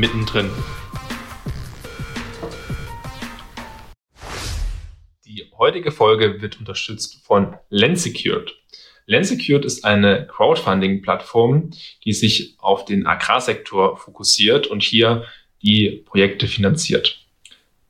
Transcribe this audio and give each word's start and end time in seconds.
mittendrin. 0.00 0.50
Die 5.24 5.50
heutige 5.58 5.92
Folge 5.92 6.42
wird 6.42 6.58
unterstützt 6.58 7.24
von 7.24 7.56
Lensecured. 7.70 8.54
Lensecured 9.06 9.64
ist 9.64 9.84
eine 9.84 10.26
Crowdfunding-Plattform, 10.26 11.70
die 12.04 12.12
sich 12.12 12.54
auf 12.58 12.84
den 12.84 13.06
Agrarsektor 13.06 13.96
fokussiert 13.96 14.66
und 14.66 14.82
hier 14.82 15.24
die 15.62 16.02
Projekte 16.04 16.46
finanziert. 16.46 17.24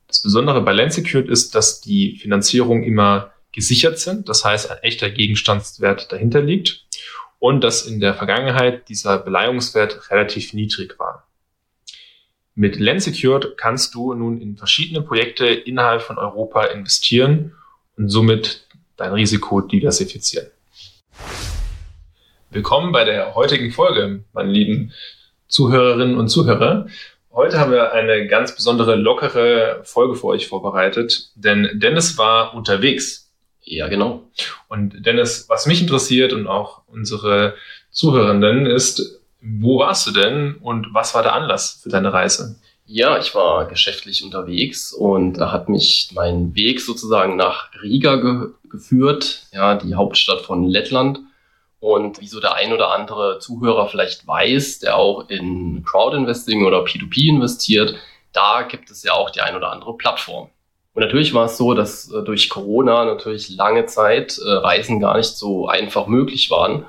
Das 0.07 0.21
Besondere 0.21 0.61
bei 0.61 0.73
Lensecured 0.73 1.27
ist, 1.27 1.55
dass 1.55 1.81
die 1.81 2.17
Finanzierung 2.17 2.83
immer 2.83 3.31
gesichert 3.51 3.99
sind, 3.99 4.29
das 4.29 4.43
heißt 4.43 4.69
ein 4.69 4.77
echter 4.79 5.09
Gegenstandswert 5.09 6.11
dahinter 6.11 6.41
liegt 6.41 6.85
und 7.39 7.63
dass 7.63 7.85
in 7.85 7.99
der 7.99 8.13
Vergangenheit 8.13 8.89
dieser 8.89 9.19
Beleihungswert 9.19 10.09
relativ 10.11 10.53
niedrig 10.53 10.97
war. 10.99 11.27
Mit 12.55 12.79
Lensecured 12.79 13.57
kannst 13.57 13.95
du 13.95 14.13
nun 14.13 14.39
in 14.39 14.57
verschiedene 14.57 15.01
Projekte 15.01 15.47
innerhalb 15.47 16.03
von 16.03 16.19
Europa 16.19 16.65
investieren 16.65 17.53
und 17.97 18.09
somit 18.09 18.67
dein 18.95 19.11
Risiko 19.11 19.61
diversifizieren. 19.61 20.47
Willkommen 22.51 22.91
bei 22.91 23.05
der 23.05 23.33
heutigen 23.33 23.71
Folge, 23.71 24.23
meine 24.33 24.51
lieben 24.51 24.93
Zuhörerinnen 25.47 26.15
und 26.15 26.27
Zuhörer. 26.27 26.85
Heute 27.31 27.59
haben 27.59 27.71
wir 27.71 27.91
eine 27.91 28.27
ganz 28.27 28.55
besondere, 28.55 28.95
lockere 28.95 29.81
Folge 29.83 30.15
für 30.15 30.27
euch 30.27 30.47
vorbereitet, 30.47 31.31
denn 31.33 31.67
Dennis 31.73 32.19
war 32.19 32.53
unterwegs 32.53 33.23
ja, 33.65 33.87
genau. 33.87 34.29
Und 34.67 35.05
Dennis, 35.05 35.45
was 35.47 35.65
mich 35.65 35.81
interessiert 35.81 36.33
und 36.33 36.47
auch 36.47 36.81
unsere 36.87 37.55
Zuhörenden 37.91 38.65
ist, 38.65 39.21
wo 39.43 39.79
warst 39.79 40.07
du 40.07 40.11
denn 40.11 40.55
und 40.61 40.93
was 40.93 41.13
war 41.13 41.21
der 41.21 41.33
Anlass 41.33 41.79
für 41.83 41.89
deine 41.89 42.13
Reise? 42.13 42.55
Ja, 42.85 43.17
ich 43.17 43.33
war 43.35 43.65
geschäftlich 43.65 44.23
unterwegs 44.23 44.93
und 44.93 45.35
da 45.35 45.51
hat 45.51 45.69
mich 45.69 46.11
mein 46.13 46.55
Weg 46.55 46.81
sozusagen 46.81 47.35
nach 47.35 47.69
Riga 47.81 48.15
ge 48.17 48.49
geführt, 48.69 49.45
ja, 49.51 49.75
die 49.75 49.93
Hauptstadt 49.93 50.41
von 50.41 50.67
Lettland. 50.67 51.19
Und 51.79 52.21
wie 52.21 52.27
so 52.27 52.39
der 52.39 52.55
ein 52.55 52.73
oder 52.73 52.91
andere 52.91 53.37
Zuhörer 53.37 53.87
vielleicht 53.87 54.25
weiß, 54.25 54.79
der 54.79 54.95
auch 54.97 55.29
in 55.29 55.83
Crowdinvesting 55.83 56.65
oder 56.65 56.79
P2P 56.79 57.29
investiert, 57.29 57.95
da 58.31 58.63
gibt 58.63 58.89
es 58.89 59.03
ja 59.03 59.13
auch 59.13 59.29
die 59.29 59.41
ein 59.41 59.55
oder 59.55 59.71
andere 59.71 59.95
Plattform. 59.95 60.49
Und 60.93 61.01
natürlich 61.03 61.33
war 61.33 61.45
es 61.45 61.57
so, 61.57 61.73
dass 61.73 62.11
äh, 62.11 62.23
durch 62.23 62.49
Corona 62.49 63.05
natürlich 63.05 63.49
lange 63.49 63.85
Zeit 63.85 64.37
äh, 64.37 64.49
Reisen 64.49 64.99
gar 64.99 65.17
nicht 65.17 65.35
so 65.37 65.67
einfach 65.67 66.07
möglich 66.07 66.49
waren. 66.51 66.85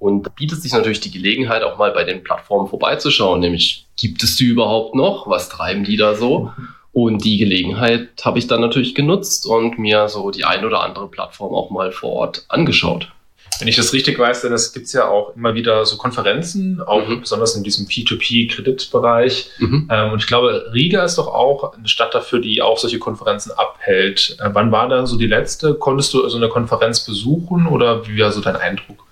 Und 0.00 0.24
da 0.24 0.30
bietet 0.30 0.62
sich 0.62 0.72
natürlich 0.72 1.00
die 1.00 1.10
Gelegenheit, 1.10 1.62
auch 1.62 1.76
mal 1.76 1.92
bei 1.92 2.04
den 2.04 2.24
Plattformen 2.24 2.68
vorbeizuschauen, 2.68 3.38
nämlich 3.38 3.86
gibt 3.96 4.22
es 4.22 4.34
die 4.34 4.46
überhaupt 4.46 4.94
noch? 4.94 5.28
Was 5.28 5.50
treiben 5.50 5.84
die 5.84 5.98
da 5.98 6.14
so? 6.14 6.50
Und 6.92 7.22
die 7.22 7.36
Gelegenheit 7.36 8.08
habe 8.24 8.38
ich 8.38 8.46
dann 8.46 8.62
natürlich 8.62 8.94
genutzt 8.94 9.46
und 9.46 9.78
mir 9.78 10.08
so 10.08 10.30
die 10.30 10.44
ein 10.44 10.64
oder 10.64 10.80
andere 10.80 11.06
Plattform 11.06 11.54
auch 11.54 11.70
mal 11.70 11.92
vor 11.92 12.12
Ort 12.12 12.46
angeschaut. 12.48 13.12
Wenn 13.58 13.68
ich 13.68 13.76
das 13.76 13.92
richtig 13.92 14.18
weiß, 14.18 14.40
gibt 14.72 14.86
es 14.86 14.92
ja 14.94 15.06
auch 15.06 15.36
immer 15.36 15.54
wieder 15.54 15.84
so 15.84 15.98
Konferenzen, 15.98 16.80
auch 16.80 17.06
mhm. 17.06 17.20
besonders 17.20 17.54
in 17.54 17.62
diesem 17.62 17.86
P2P-Kreditbereich. 17.86 19.50
Mhm. 19.58 19.86
Ähm, 19.90 20.12
und 20.12 20.20
ich 20.20 20.26
glaube, 20.26 20.70
Riga 20.72 21.04
ist 21.04 21.18
doch 21.18 21.26
auch 21.26 21.74
eine 21.74 21.88
Stadt 21.88 22.14
dafür, 22.14 22.40
die 22.40 22.62
auch 22.62 22.78
solche 22.78 22.98
Konferenzen 22.98 23.52
abhält. 23.52 24.38
Äh, 24.40 24.48
wann 24.54 24.72
war 24.72 24.88
da 24.88 25.04
so 25.04 25.18
die 25.18 25.26
letzte? 25.26 25.74
Konntest 25.74 26.14
du 26.14 26.26
so 26.26 26.38
eine 26.38 26.48
Konferenz 26.48 27.04
besuchen 27.04 27.66
oder 27.66 28.08
wie 28.08 28.18
war 28.22 28.32
so 28.32 28.40
dein 28.40 28.56
Eindruck? 28.56 29.04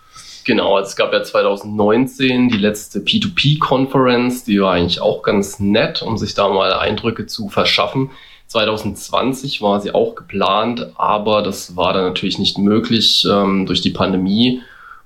Genau, 0.49 0.79
es 0.79 0.97
gab 0.97 1.13
ja 1.13 1.23
2019 1.23 2.49
die 2.49 2.57
letzte 2.57 3.01
P2P-Konferenz, 3.01 4.45
die 4.45 4.63
war 4.63 4.73
eigentlich 4.73 5.03
auch 5.03 5.23
ganz 5.23 5.61
nett, 5.61 6.01
um 6.01 6.17
sich 6.17 6.33
da 6.33 6.49
mal 6.49 6.73
Eindrücke 6.73 7.27
zu 7.27 7.51
verschaffen. 7.51 8.13
2020 8.47 9.61
war 9.61 9.79
sie 9.83 9.95
auch 9.95 10.15
geplant, 10.15 10.95
aber 10.97 11.43
das 11.43 11.77
war 11.77 11.93
dann 11.93 12.05
natürlich 12.05 12.39
nicht 12.39 12.57
möglich 12.57 13.27
ähm, 13.31 13.67
durch 13.67 13.83
die 13.83 13.91
Pandemie. 13.91 14.63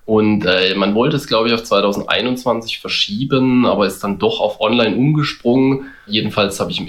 Und 0.07 0.47
äh, 0.47 0.77
man 0.77 0.95
wollte 0.95 1.17
es, 1.17 1.27
glaube 1.27 1.49
ich, 1.49 1.55
auf 1.55 1.65
2021 1.65 2.79
verschieben, 2.79 3.67
aber 3.67 3.87
ist 3.87 4.05
dann 4.05 4.21
doch 4.21 4.39
auf 4.39 4.61
Online 4.61 4.95
umgesprungen. 4.95 5.87
Jedenfalls 6.07 6.61
habe 6.61 6.71
ich 6.71 6.79
im 6.79 6.87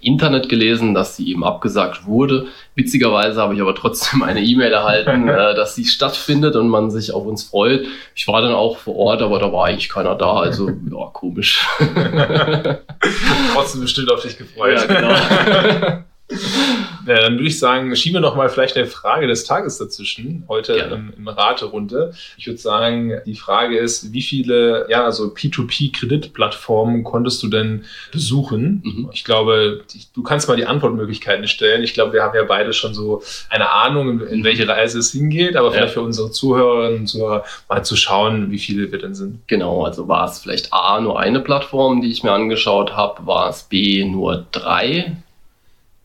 Internet 0.00 0.48
gelesen, 0.48 0.94
dass 0.94 1.16
sie 1.16 1.30
eben 1.30 1.44
abgesagt 1.44 2.06
wurde. 2.06 2.46
Witzigerweise 2.74 3.40
habe 3.40 3.54
ich 3.54 3.60
aber 3.60 3.74
trotzdem 3.74 4.22
eine 4.22 4.42
E-Mail 4.42 4.72
erhalten, 4.72 5.28
äh, 5.28 5.54
dass 5.54 5.74
sie 5.74 5.84
stattfindet 5.84 6.56
und 6.56 6.68
man 6.68 6.90
sich 6.90 7.12
auf 7.12 7.26
uns 7.26 7.44
freut. 7.44 7.86
Ich 8.14 8.26
war 8.28 8.42
dann 8.42 8.54
auch 8.54 8.78
vor 8.78 8.96
Ort, 8.96 9.22
aber 9.22 9.38
da 9.38 9.52
war 9.52 9.66
eigentlich 9.66 9.88
keiner 9.88 10.14
da, 10.14 10.34
also 10.34 10.68
ja, 10.68 11.06
komisch. 11.12 11.66
trotzdem 13.54 13.80
bestimmt 13.80 14.10
auf 14.10 14.22
dich 14.22 14.38
gefreut. 14.38 14.84
Ja, 14.88 15.00
genau. 15.00 16.02
Ja, 16.30 17.22
dann 17.22 17.34
würde 17.34 17.48
ich 17.48 17.58
sagen, 17.58 17.94
schieben 17.96 18.16
wir 18.16 18.20
noch 18.20 18.36
mal 18.36 18.50
vielleicht 18.50 18.76
eine 18.76 18.86
Frage 18.86 19.26
des 19.26 19.44
Tages 19.44 19.78
dazwischen, 19.78 20.44
heute 20.46 20.74
im, 20.74 21.14
im 21.16 21.26
Raterunde. 21.26 22.12
Ich 22.36 22.46
würde 22.46 22.58
sagen, 22.58 23.20
die 23.24 23.34
Frage 23.34 23.78
ist, 23.78 24.12
wie 24.12 24.20
viele 24.20 24.86
ja, 24.90 25.04
also 25.04 25.28
P2P-Kreditplattformen 25.28 27.04
konntest 27.04 27.42
du 27.42 27.48
denn 27.48 27.84
besuchen? 28.12 28.82
Mhm. 28.84 29.10
Ich 29.12 29.24
glaube, 29.24 29.84
du 30.14 30.22
kannst 30.22 30.48
mal 30.48 30.56
die 30.56 30.66
Antwortmöglichkeiten 30.66 31.48
stellen. 31.48 31.82
Ich 31.82 31.94
glaube, 31.94 32.12
wir 32.12 32.22
haben 32.22 32.36
ja 32.36 32.44
beide 32.44 32.74
schon 32.74 32.92
so 32.92 33.22
eine 33.48 33.70
Ahnung, 33.70 34.20
in, 34.20 34.26
in 34.26 34.44
welche 34.44 34.68
Reise 34.68 34.98
es 34.98 35.12
hingeht, 35.12 35.56
aber 35.56 35.72
vielleicht 35.72 35.94
ja. 35.94 36.00
für 36.00 36.02
unsere 36.02 36.30
Zuhörerinnen 36.30 37.00
und 37.00 37.06
Zuhörer 37.06 37.44
mal 37.70 37.82
zu 37.84 37.96
schauen, 37.96 38.50
wie 38.50 38.58
viele 38.58 38.92
wir 38.92 38.98
denn 38.98 39.14
sind. 39.14 39.48
Genau, 39.48 39.84
also 39.84 40.08
war 40.08 40.26
es 40.28 40.40
vielleicht 40.40 40.74
A, 40.74 41.00
nur 41.00 41.18
eine 41.18 41.40
Plattform, 41.40 42.02
die 42.02 42.10
ich 42.10 42.22
mir 42.22 42.32
angeschaut 42.32 42.94
habe, 42.94 43.26
war 43.26 43.48
es 43.48 43.62
B, 43.62 44.04
nur 44.04 44.46
drei 44.52 45.16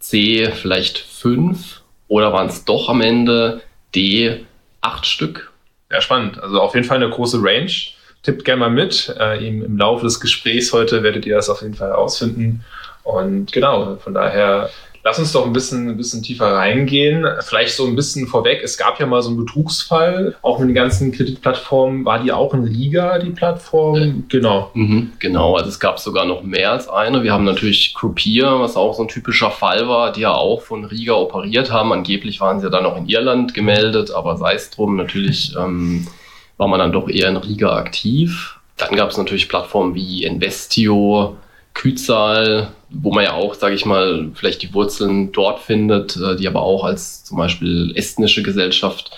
C 0.03 0.51
vielleicht 0.51 0.97
fünf 0.97 1.81
oder 2.09 2.33
waren 2.33 2.47
es 2.47 2.65
doch 2.65 2.89
am 2.89 2.99
Ende 2.99 3.61
D 3.95 4.45
acht 4.81 5.05
Stück? 5.05 5.51
Ja, 5.89 6.01
spannend. 6.01 6.41
Also 6.43 6.59
auf 6.59 6.75
jeden 6.75 6.85
Fall 6.85 6.97
eine 6.97 7.09
große 7.09 7.39
Range. 7.41 7.71
Tippt 8.21 8.43
gerne 8.43 8.59
mal 8.59 8.69
mit. 8.69 9.15
Äh, 9.17 9.47
im, 9.47 9.63
Im 9.63 9.77
Laufe 9.77 10.03
des 10.03 10.19
Gesprächs 10.19 10.73
heute 10.73 11.03
werdet 11.03 11.25
ihr 11.25 11.35
das 11.35 11.49
auf 11.49 11.61
jeden 11.61 11.75
Fall 11.75 11.89
herausfinden. 11.89 12.65
Und 13.03 13.53
genau, 13.53 13.95
von 13.95 14.13
daher 14.13 14.69
Lass 15.05 15.19
uns 15.19 15.33
doch 15.33 15.45
ein 15.45 15.51
bisschen, 15.51 15.89
ein 15.89 15.97
bisschen 15.97 16.23
tiefer 16.23 16.53
reingehen. 16.53 17.25
Vielleicht 17.41 17.75
so 17.75 17.85
ein 17.85 17.93
bisschen 17.93 18.25
vorweg. 18.25 18.61
Es 18.63 18.77
gab 18.77 19.01
ja 19.01 19.05
mal 19.05 19.21
so 19.21 19.29
einen 19.29 19.37
Betrugsfall, 19.37 20.37
auch 20.41 20.59
mit 20.59 20.69
den 20.69 20.75
ganzen 20.75 21.11
Kreditplattformen. 21.11 22.05
War 22.05 22.23
die 22.23 22.31
auch 22.31 22.53
in 22.53 22.63
Riga, 22.63 23.19
die 23.19 23.31
Plattform? 23.31 24.23
Genau. 24.29 24.71
Mhm, 24.73 25.11
genau, 25.19 25.57
also 25.57 25.67
es 25.67 25.81
gab 25.81 25.99
sogar 25.99 26.23
noch 26.25 26.43
mehr 26.43 26.71
als 26.71 26.87
eine. 26.87 27.21
Wir 27.21 27.33
haben 27.33 27.43
natürlich 27.43 27.93
Croupier, 27.93 28.61
was 28.61 28.77
auch 28.77 28.93
so 28.93 29.03
ein 29.03 29.09
typischer 29.09 29.51
Fall 29.51 29.89
war, 29.89 30.13
die 30.13 30.21
ja 30.21 30.33
auch 30.33 30.61
von 30.61 30.85
Riga 30.85 31.15
operiert 31.15 31.69
haben. 31.69 31.91
Angeblich 31.91 32.39
waren 32.39 32.61
sie 32.61 32.67
ja 32.67 32.69
dann 32.69 32.85
auch 32.85 32.95
in 32.95 33.09
Irland 33.09 33.53
gemeldet, 33.53 34.11
aber 34.11 34.37
sei 34.37 34.53
es 34.53 34.69
drum, 34.69 34.95
natürlich 34.95 35.53
ähm, 35.59 36.07
war 36.55 36.69
man 36.69 36.79
dann 36.79 36.93
doch 36.93 37.09
eher 37.09 37.27
in 37.27 37.35
Riga 37.35 37.75
aktiv. 37.75 38.57
Dann 38.77 38.95
gab 38.95 39.09
es 39.09 39.17
natürlich 39.17 39.49
Plattformen 39.49 39.95
wie 39.95 40.23
Investio, 40.23 41.35
Kützal, 41.83 42.69
wo 42.89 43.11
man 43.11 43.25
ja 43.25 43.33
auch, 43.33 43.55
sage 43.55 43.75
ich 43.75 43.85
mal, 43.85 44.31
vielleicht 44.35 44.61
die 44.61 44.73
Wurzeln 44.73 45.33
dort 45.33 45.59
findet, 45.59 46.15
äh, 46.15 46.37
die 46.37 46.47
aber 46.47 46.61
auch 46.61 46.85
als 46.85 47.25
zum 47.25 47.37
Beispiel 47.37 47.91
estnische 47.95 48.41
Gesellschaft 48.41 49.11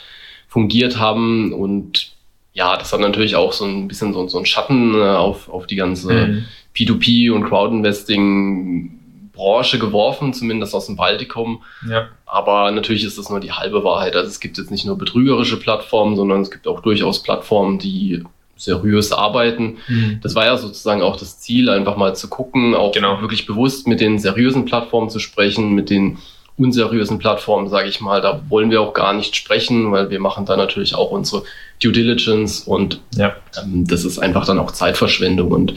fungiert 0.48 0.98
haben. 0.98 1.54
Und 1.54 2.14
ja, 2.54 2.76
das 2.76 2.92
hat 2.92 3.02
natürlich 3.02 3.36
auch 3.36 3.54
so 3.54 3.66
ein 3.66 3.88
bisschen 3.88 4.14
so, 4.14 4.28
so 4.28 4.38
einen 4.38 4.48
Schatten 4.48 4.96
äh, 4.96 5.04
auf, 5.04 5.48
auf 5.48 5.68
die 5.68 5.76
ganze 5.76 6.12
mhm. 6.12 6.46
P2P 6.76 7.32
und 7.32 7.44
Crowdinvesting 7.44 9.00
Branche 9.32 9.78
geworfen, 9.78 10.34
zumindest 10.34 10.74
aus 10.74 10.88
dem 10.88 10.96
Baltikum. 10.96 11.62
Ja. 11.88 12.08
Aber 12.26 12.72
natürlich 12.72 13.04
ist 13.04 13.20
das 13.20 13.30
nur 13.30 13.42
die 13.42 13.52
halbe 13.52 13.84
Wahrheit. 13.84 14.16
Also 14.16 14.30
es 14.30 14.40
gibt 14.40 14.58
jetzt 14.58 14.72
nicht 14.72 14.88
nur 14.88 14.98
betrügerische 14.98 15.60
Plattformen, 15.60 16.16
sondern 16.16 16.42
es 16.42 16.50
gibt 16.50 16.68
auch 16.68 16.80
durchaus 16.80 17.22
Plattformen, 17.22 17.78
die 17.78 18.24
seriös 18.58 19.12
arbeiten. 19.12 19.78
Mhm. 19.88 20.20
Das 20.22 20.36
war 20.36 20.46
ja 20.46 20.58
sozusagen 20.58 21.02
auch 21.02 21.18
das 21.18 21.40
Ziel, 21.40 21.70
einfach 21.70 21.98
mal 21.98 22.16
zu 22.16 22.30
gucken, 22.30 22.76
auch 22.76 22.94
genau. 22.94 23.22
wirklich 23.22 23.46
bewusst 23.46 23.88
mit 23.88 24.00
den 24.00 24.20
seriösen 24.20 24.66
Plattformen 24.66 25.10
zu 25.10 25.20
sprechen, 25.20 25.74
mit 25.74 25.90
den 25.90 26.18
unseriösen 26.58 27.20
Plattformen, 27.20 27.68
sage 27.68 27.90
ich 27.90 28.00
mal, 28.00 28.22
da 28.22 28.42
wollen 28.48 28.72
wir 28.72 28.82
auch 28.82 28.94
gar 28.94 29.14
nicht 29.14 29.36
sprechen, 29.36 29.92
weil 29.92 30.10
wir 30.10 30.22
machen 30.22 30.46
da 30.46 30.56
natürlich 30.56 30.96
auch 30.96 31.12
unsere 31.12 31.44
Due 31.84 31.92
Diligence 31.92 32.62
und 32.62 33.02
Ja. 33.18 33.36
ähm, 33.62 33.86
das 33.86 34.06
ist 34.06 34.20
einfach 34.20 34.46
dann 34.46 34.60
auch 34.60 34.72
Zeitverschwendung. 34.72 35.52
Und 35.52 35.74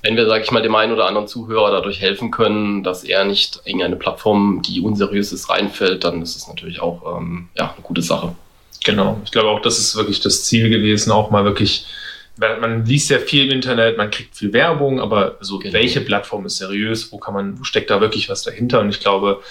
wenn 0.00 0.16
wir, 0.16 0.26
sage 0.26 0.42
ich 0.42 0.50
mal, 0.50 0.62
dem 0.62 0.74
einen 0.74 0.92
oder 0.92 1.06
anderen 1.06 1.28
Zuhörer 1.28 1.70
dadurch 1.70 2.00
helfen 2.00 2.30
können, 2.30 2.82
dass 2.82 3.04
er 3.04 3.26
nicht 3.26 3.60
irgendeine 3.66 3.96
Plattform, 3.96 4.62
die 4.62 4.80
unseriös 4.80 5.32
ist, 5.32 5.50
reinfällt, 5.50 6.04
dann 6.04 6.22
ist 6.22 6.34
es 6.36 6.48
natürlich 6.48 6.80
auch 6.80 7.18
ähm, 7.18 7.48
ja, 7.54 7.74
eine 7.74 7.82
gute 7.82 8.00
Sache. 8.00 8.34
Genau. 8.84 9.20
Ich 9.26 9.32
glaube 9.32 9.50
auch, 9.50 9.60
das 9.60 9.78
ist 9.78 9.94
wirklich 9.96 10.20
das 10.20 10.44
Ziel 10.44 10.70
gewesen, 10.70 11.12
auch 11.12 11.30
mal 11.30 11.44
wirklich, 11.44 11.84
man 12.36 12.84
liest 12.86 13.10
ja 13.10 13.18
viel 13.18 13.44
im 13.46 13.50
Internet, 13.50 13.96
man 13.96 14.10
kriegt 14.10 14.36
viel 14.36 14.52
Werbung, 14.52 15.00
aber 15.00 15.36
so 15.40 15.58
Genau. 15.58 15.74
welche 15.74 16.00
Plattform 16.00 16.46
ist 16.46 16.56
seriös, 16.56 17.12
wo 17.12 17.18
kann 17.18 17.34
man, 17.34 17.58
wo 17.58 17.64
steckt 17.64 17.90
da 17.90 18.00
wirklich 18.00 18.28
was 18.28 18.42
dahinter? 18.42 18.80
Und 18.80 18.90
ich 18.90 19.00
glaube, 19.00 19.42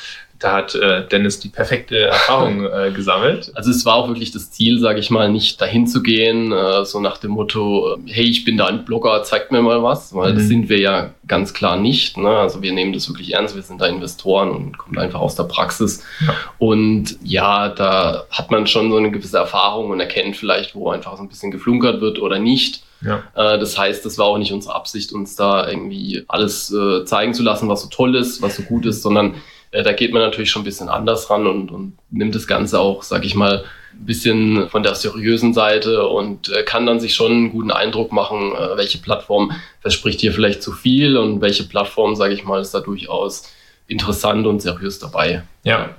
da 0.41 0.53
hat 0.53 0.73
äh, 0.75 1.07
Dennis 1.07 1.39
die 1.39 1.49
perfekte 1.49 1.97
Erfahrung 1.99 2.65
äh, 2.65 2.91
gesammelt. 2.91 3.51
Also 3.55 3.69
es 3.69 3.85
war 3.85 3.95
auch 3.95 4.07
wirklich 4.07 4.31
das 4.31 4.49
Ziel, 4.51 4.79
sage 4.79 4.99
ich 4.99 5.09
mal, 5.11 5.29
nicht 5.29 5.61
dahin 5.61 5.85
zu 5.87 6.01
gehen, 6.01 6.51
äh, 6.51 6.83
so 6.83 6.99
nach 6.99 7.17
dem 7.17 7.31
Motto, 7.31 7.95
äh, 7.95 8.11
hey, 8.11 8.25
ich 8.25 8.43
bin 8.43 8.57
da 8.57 8.65
ein 8.65 8.83
Blogger, 8.83 9.21
zeigt 9.23 9.51
mir 9.51 9.61
mal 9.61 9.83
was, 9.83 10.13
weil 10.15 10.33
das 10.33 10.43
Mhm. 10.43 10.47
sind 10.47 10.69
wir 10.69 10.79
ja 10.79 11.11
ganz 11.27 11.53
klar 11.53 11.77
nicht. 11.77 12.17
Ne? 12.17 12.27
Also 12.29 12.61
wir 12.61 12.73
nehmen 12.73 12.91
das 12.91 13.07
wirklich 13.07 13.33
ernst, 13.35 13.55
wir 13.55 13.61
sind 13.61 13.79
da 13.81 13.85
Investoren 13.85 14.49
und 14.49 14.77
kommen 14.77 14.97
einfach 14.97 15.19
aus 15.21 15.35
der 15.35 15.43
Praxis. 15.43 16.03
Ja. 16.25 16.33
Und 16.57 17.17
ja, 17.23 17.69
da 17.69 18.25
hat 18.31 18.51
man 18.51 18.67
schon 18.67 18.89
so 18.91 18.97
eine 18.97 19.11
gewisse 19.11 19.37
Erfahrung 19.37 19.91
und 19.91 19.99
erkennt 19.99 20.35
vielleicht, 20.35 20.75
wo 20.75 20.89
einfach 20.89 21.15
so 21.17 21.23
ein 21.23 21.29
bisschen 21.29 21.51
geflunkert 21.51 22.01
wird 22.01 22.19
oder 22.19 22.39
nicht. 22.39 22.83
Ja. 23.05 23.23
Äh, 23.35 23.59
Das 23.59 23.77
heißt, 23.77 24.05
das 24.05 24.17
war 24.17 24.25
auch 24.25 24.37
nicht 24.37 24.51
unsere 24.51 24.75
Absicht, 24.75 25.11
uns 25.13 25.35
da 25.35 25.67
irgendwie 25.67 26.23
alles 26.27 26.71
äh, 26.73 27.05
zeigen 27.05 27.33
zu 27.33 27.43
lassen, 27.43 27.69
was 27.69 27.81
so 27.83 27.89
toll 27.89 28.15
ist, 28.15 28.41
was 28.41 28.55
so 28.57 28.63
gut 28.63 28.85
ist, 28.85 29.01
sondern 29.03 29.35
äh, 29.71 29.83
da 29.83 29.93
geht 29.93 30.13
man 30.13 30.21
natürlich 30.21 30.51
schon 30.51 30.61
ein 30.61 30.65
bisschen 30.65 30.89
anders 30.89 31.29
ran 31.29 31.47
und, 31.47 31.71
und 31.71 31.97
nimmt 32.09 32.35
das 32.35 32.47
Ganze 32.47 32.79
auch, 32.79 33.03
sag 33.03 33.25
ich 33.25 33.35
mal, 33.35 33.63
ein 33.93 34.05
bisschen 34.05 34.69
von 34.69 34.83
der 34.83 34.95
seriösen 34.95 35.53
Seite 35.53 36.07
und 36.07 36.49
äh, 36.49 36.63
kann 36.63 36.85
dann 36.85 36.99
sich 36.99 37.13
schon 37.13 37.31
einen 37.31 37.51
guten 37.51 37.71
Eindruck 37.71 38.11
machen, 38.11 38.53
äh, 38.53 38.77
welche 38.77 38.99
Plattform 38.99 39.51
verspricht 39.81 40.21
hier 40.21 40.33
vielleicht 40.33 40.63
zu 40.63 40.71
viel 40.71 41.17
und 41.17 41.41
welche 41.41 41.63
Plattform, 41.63 42.15
sage 42.15 42.33
ich 42.33 42.43
mal, 42.43 42.61
ist 42.61 42.73
da 42.73 42.79
durchaus 42.79 43.51
interessant 43.87 44.47
und 44.47 44.61
seriös 44.61 44.99
dabei. 44.99 45.43
Ja. 45.63 45.89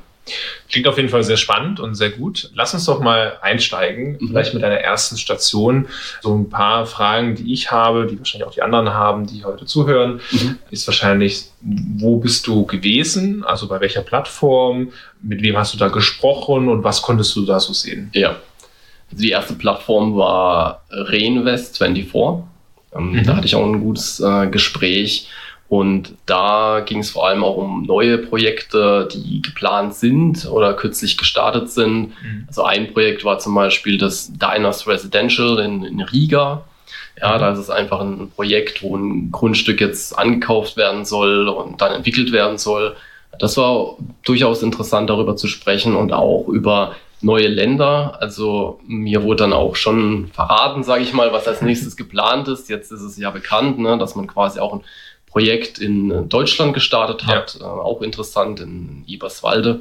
Klingt 0.71 0.87
auf 0.87 0.97
jeden 0.97 1.09
Fall 1.09 1.25
sehr 1.25 1.37
spannend 1.37 1.81
und 1.81 1.95
sehr 1.97 2.11
gut. 2.11 2.51
Lass 2.55 2.73
uns 2.75 2.85
doch 2.87 3.01
mal 3.01 3.39
einsteigen, 3.43 4.17
Mhm. 4.21 4.29
vielleicht 4.29 4.55
mit 4.55 4.63
deiner 4.63 4.77
ersten 4.79 5.19
Station. 5.19 5.87
So 6.23 6.35
ein 6.35 6.49
paar 6.49 6.87
Fragen, 6.87 7.35
die 7.35 7.53
ich 7.53 7.71
habe, 7.73 8.07
die 8.07 8.19
wahrscheinlich 8.19 8.47
auch 8.49 8.55
die 8.55 8.63
anderen 8.63 8.95
haben, 8.95 9.27
die 9.27 9.45
heute 9.45 9.67
zuhören, 9.67 10.21
Mhm. 10.31 10.59
ist 10.71 10.87
wahrscheinlich, 10.87 11.47
wo 11.61 12.19
bist 12.19 12.47
du 12.47 12.65
gewesen? 12.67 13.45
Also 13.45 13.67
bei 13.69 13.81
welcher 13.81 14.03
Plattform? 14.03 14.93
Mit 15.23 15.43
wem 15.43 15.57
hast 15.59 15.75
du 15.75 15.79
da 15.79 15.89
gesprochen 15.89 16.69
und 16.69 16.85
was 16.85 17.03
konntest 17.03 17.35
du 17.37 17.45
da 17.45 17.59
so 17.61 17.73
sehen? 17.73 18.11
Ja. 18.15 18.37
Also 19.11 19.23
die 19.23 19.31
erste 19.31 19.55
Plattform 19.55 20.17
war 20.17 20.83
Reinvest24. 20.91 22.45
Ähm, 22.95 23.13
Mhm. 23.13 23.25
Da 23.25 23.37
hatte 23.37 23.47
ich 23.47 23.55
auch 23.55 23.65
ein 23.65 23.81
gutes 23.81 24.21
äh, 24.21 24.47
Gespräch. 24.49 25.29
Und 25.73 26.17
da 26.27 26.83
ging 26.85 26.99
es 26.99 27.13
vor 27.13 27.27
allem 27.27 27.43
auch 27.43 27.57
um 27.57 27.85
neue 27.85 28.19
Projekte, 28.19 29.09
die 29.11 29.41
geplant 29.41 29.95
sind 29.95 30.45
oder 30.45 30.75
kürzlich 30.75 31.17
gestartet 31.17 31.71
sind. 31.71 32.13
Also 32.47 32.65
ein 32.65 32.93
Projekt 32.93 33.25
war 33.25 33.39
zum 33.39 33.55
Beispiel 33.55 33.97
das 33.97 34.31
Diners 34.35 34.87
Residential 34.87 35.59
in, 35.61 35.83
in 35.83 36.03
Riga. 36.03 36.65
Ja, 37.19 37.39
da 37.39 37.53
ist 37.53 37.59
es 37.59 37.71
einfach 37.71 38.03
ein 38.03 38.31
Projekt, 38.37 38.83
wo 38.83 38.95
ein 38.99 39.33
Grundstück 39.33 39.81
jetzt 39.81 40.19
angekauft 40.19 40.77
werden 40.77 41.07
soll 41.07 41.49
und 41.49 41.81
dann 41.81 41.93
entwickelt 41.93 42.33
werden 42.33 42.59
soll. 42.59 42.95
Das 43.39 43.57
war 43.57 43.97
durchaus 44.27 44.63
interessant, 44.63 45.09
darüber 45.09 45.37
zu 45.37 45.47
sprechen 45.47 45.97
und 45.97 46.13
auch 46.13 46.49
über 46.49 46.97
neue 47.23 47.49
Länder. 47.49 48.19
Also 48.21 48.79
mir 48.87 49.23
wurde 49.23 49.45
dann 49.45 49.55
auch 49.55 49.77
schon 49.77 50.27
verraten, 50.35 50.83
sage 50.83 51.03
ich 51.03 51.15
mal, 51.15 51.33
was 51.33 51.49
als 51.49 51.63
nächstes 51.63 51.97
geplant 51.97 52.49
ist. 52.49 52.69
Jetzt 52.69 52.93
ist 52.93 53.01
es 53.01 53.17
ja 53.17 53.31
bekannt, 53.31 53.79
ne, 53.79 53.97
dass 53.97 54.17
man 54.17 54.27
quasi 54.27 54.61
auch 54.61 54.75
ein 54.75 54.83
Projekt 55.32 55.79
in 55.79 56.29
Deutschland 56.29 56.75
gestartet 56.75 57.26
hat, 57.26 57.56
äh, 57.58 57.64
auch 57.64 58.02
interessant 58.02 58.61
in 58.61 59.02
Eberswalde. 59.06 59.81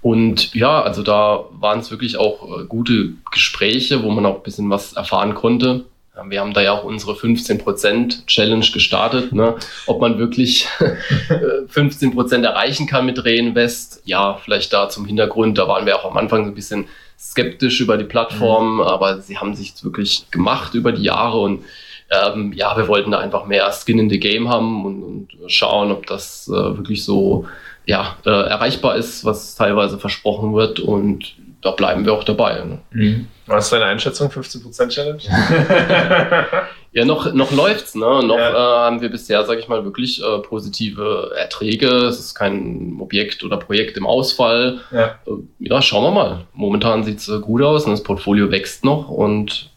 Und 0.00 0.54
ja, 0.54 0.80
also 0.82 1.02
da 1.02 1.44
waren 1.52 1.80
es 1.80 1.90
wirklich 1.90 2.16
auch 2.16 2.60
äh, 2.60 2.64
gute 2.64 3.10
Gespräche, 3.30 4.02
wo 4.02 4.10
man 4.10 4.24
auch 4.24 4.36
ein 4.36 4.42
bisschen 4.42 4.70
was 4.70 4.94
erfahren 4.94 5.34
konnte. 5.34 5.84
Ja, 6.16 6.30
Wir 6.30 6.40
haben 6.40 6.54
da 6.54 6.62
ja 6.62 6.72
auch 6.72 6.84
unsere 6.84 7.12
15% 7.12 8.26
Challenge 8.26 8.66
gestartet. 8.72 9.32
Ne? 9.32 9.56
Ob 9.86 10.00
man 10.00 10.18
wirklich 10.18 10.66
äh, 10.80 11.66
15% 11.70 12.42
erreichen 12.42 12.86
kann 12.86 13.04
mit 13.04 13.22
Reinvest, 13.22 14.00
ja, 14.06 14.40
vielleicht 14.42 14.72
da 14.72 14.88
zum 14.88 15.04
Hintergrund. 15.04 15.58
Da 15.58 15.68
waren 15.68 15.84
wir 15.84 15.98
auch 15.98 16.10
am 16.10 16.16
Anfang 16.16 16.46
so 16.46 16.52
ein 16.52 16.54
bisschen 16.54 16.88
skeptisch 17.18 17.82
über 17.82 17.98
die 17.98 18.04
Plattform, 18.04 18.80
aber 18.80 19.20
sie 19.20 19.36
haben 19.36 19.54
sich 19.54 19.74
wirklich 19.84 20.30
gemacht 20.30 20.72
über 20.72 20.90
die 20.90 21.02
Jahre 21.02 21.38
und 21.38 21.64
ähm, 22.10 22.52
ja, 22.54 22.76
wir 22.76 22.88
wollten 22.88 23.10
da 23.12 23.18
einfach 23.18 23.46
mehr 23.46 23.70
Skin 23.72 23.98
in 23.98 24.10
the 24.10 24.18
Game 24.20 24.48
haben 24.48 24.84
und, 24.84 25.02
und 25.02 25.28
schauen, 25.50 25.92
ob 25.92 26.06
das 26.06 26.48
äh, 26.48 26.52
wirklich 26.52 27.04
so 27.04 27.46
ja, 27.86 28.16
äh, 28.26 28.30
erreichbar 28.30 28.96
ist, 28.96 29.24
was 29.24 29.54
teilweise 29.54 29.98
versprochen 29.98 30.54
wird 30.54 30.80
und 30.80 31.34
da 31.62 31.72
bleiben 31.72 32.04
wir 32.06 32.12
auch 32.14 32.24
dabei. 32.24 32.62
Ne? 32.92 33.26
Was 33.46 33.64
ist 33.66 33.72
deine 33.72 33.84
Einschätzung? 33.86 34.28
15% 34.30 34.88
Challenge? 34.88 35.20
Ja, 36.92 37.04
noch, 37.04 37.32
noch 37.32 37.52
läuft's, 37.52 37.94
ne? 37.94 38.20
Noch 38.24 38.36
Ja. 38.36 38.50
äh, 38.50 38.86
haben 38.86 39.00
wir 39.00 39.10
bisher, 39.10 39.44
sage 39.44 39.60
ich 39.60 39.68
mal, 39.68 39.84
wirklich 39.84 40.20
äh, 40.20 40.38
positive 40.40 41.30
Erträge. 41.38 41.86
Es 41.86 42.18
ist 42.18 42.34
kein 42.34 42.96
Objekt 42.98 43.44
oder 43.44 43.58
Projekt 43.58 43.96
im 43.96 44.06
Ausfall. 44.06 44.80
ja. 44.90 45.14
Äh, 45.24 45.30
ja, 45.60 45.80
schauen 45.82 46.02
wir 46.02 46.10
mal. 46.10 46.46
Momentan 46.52 47.04
sieht's 47.04 47.28
äh, 47.28 47.38
gut 47.38 47.62
aus 47.62 47.84
und 47.84 47.92
das 47.92 48.02
Portfolio 48.02 48.50
wächst 48.50 48.84
noch 48.84 49.08
und 49.08 49.70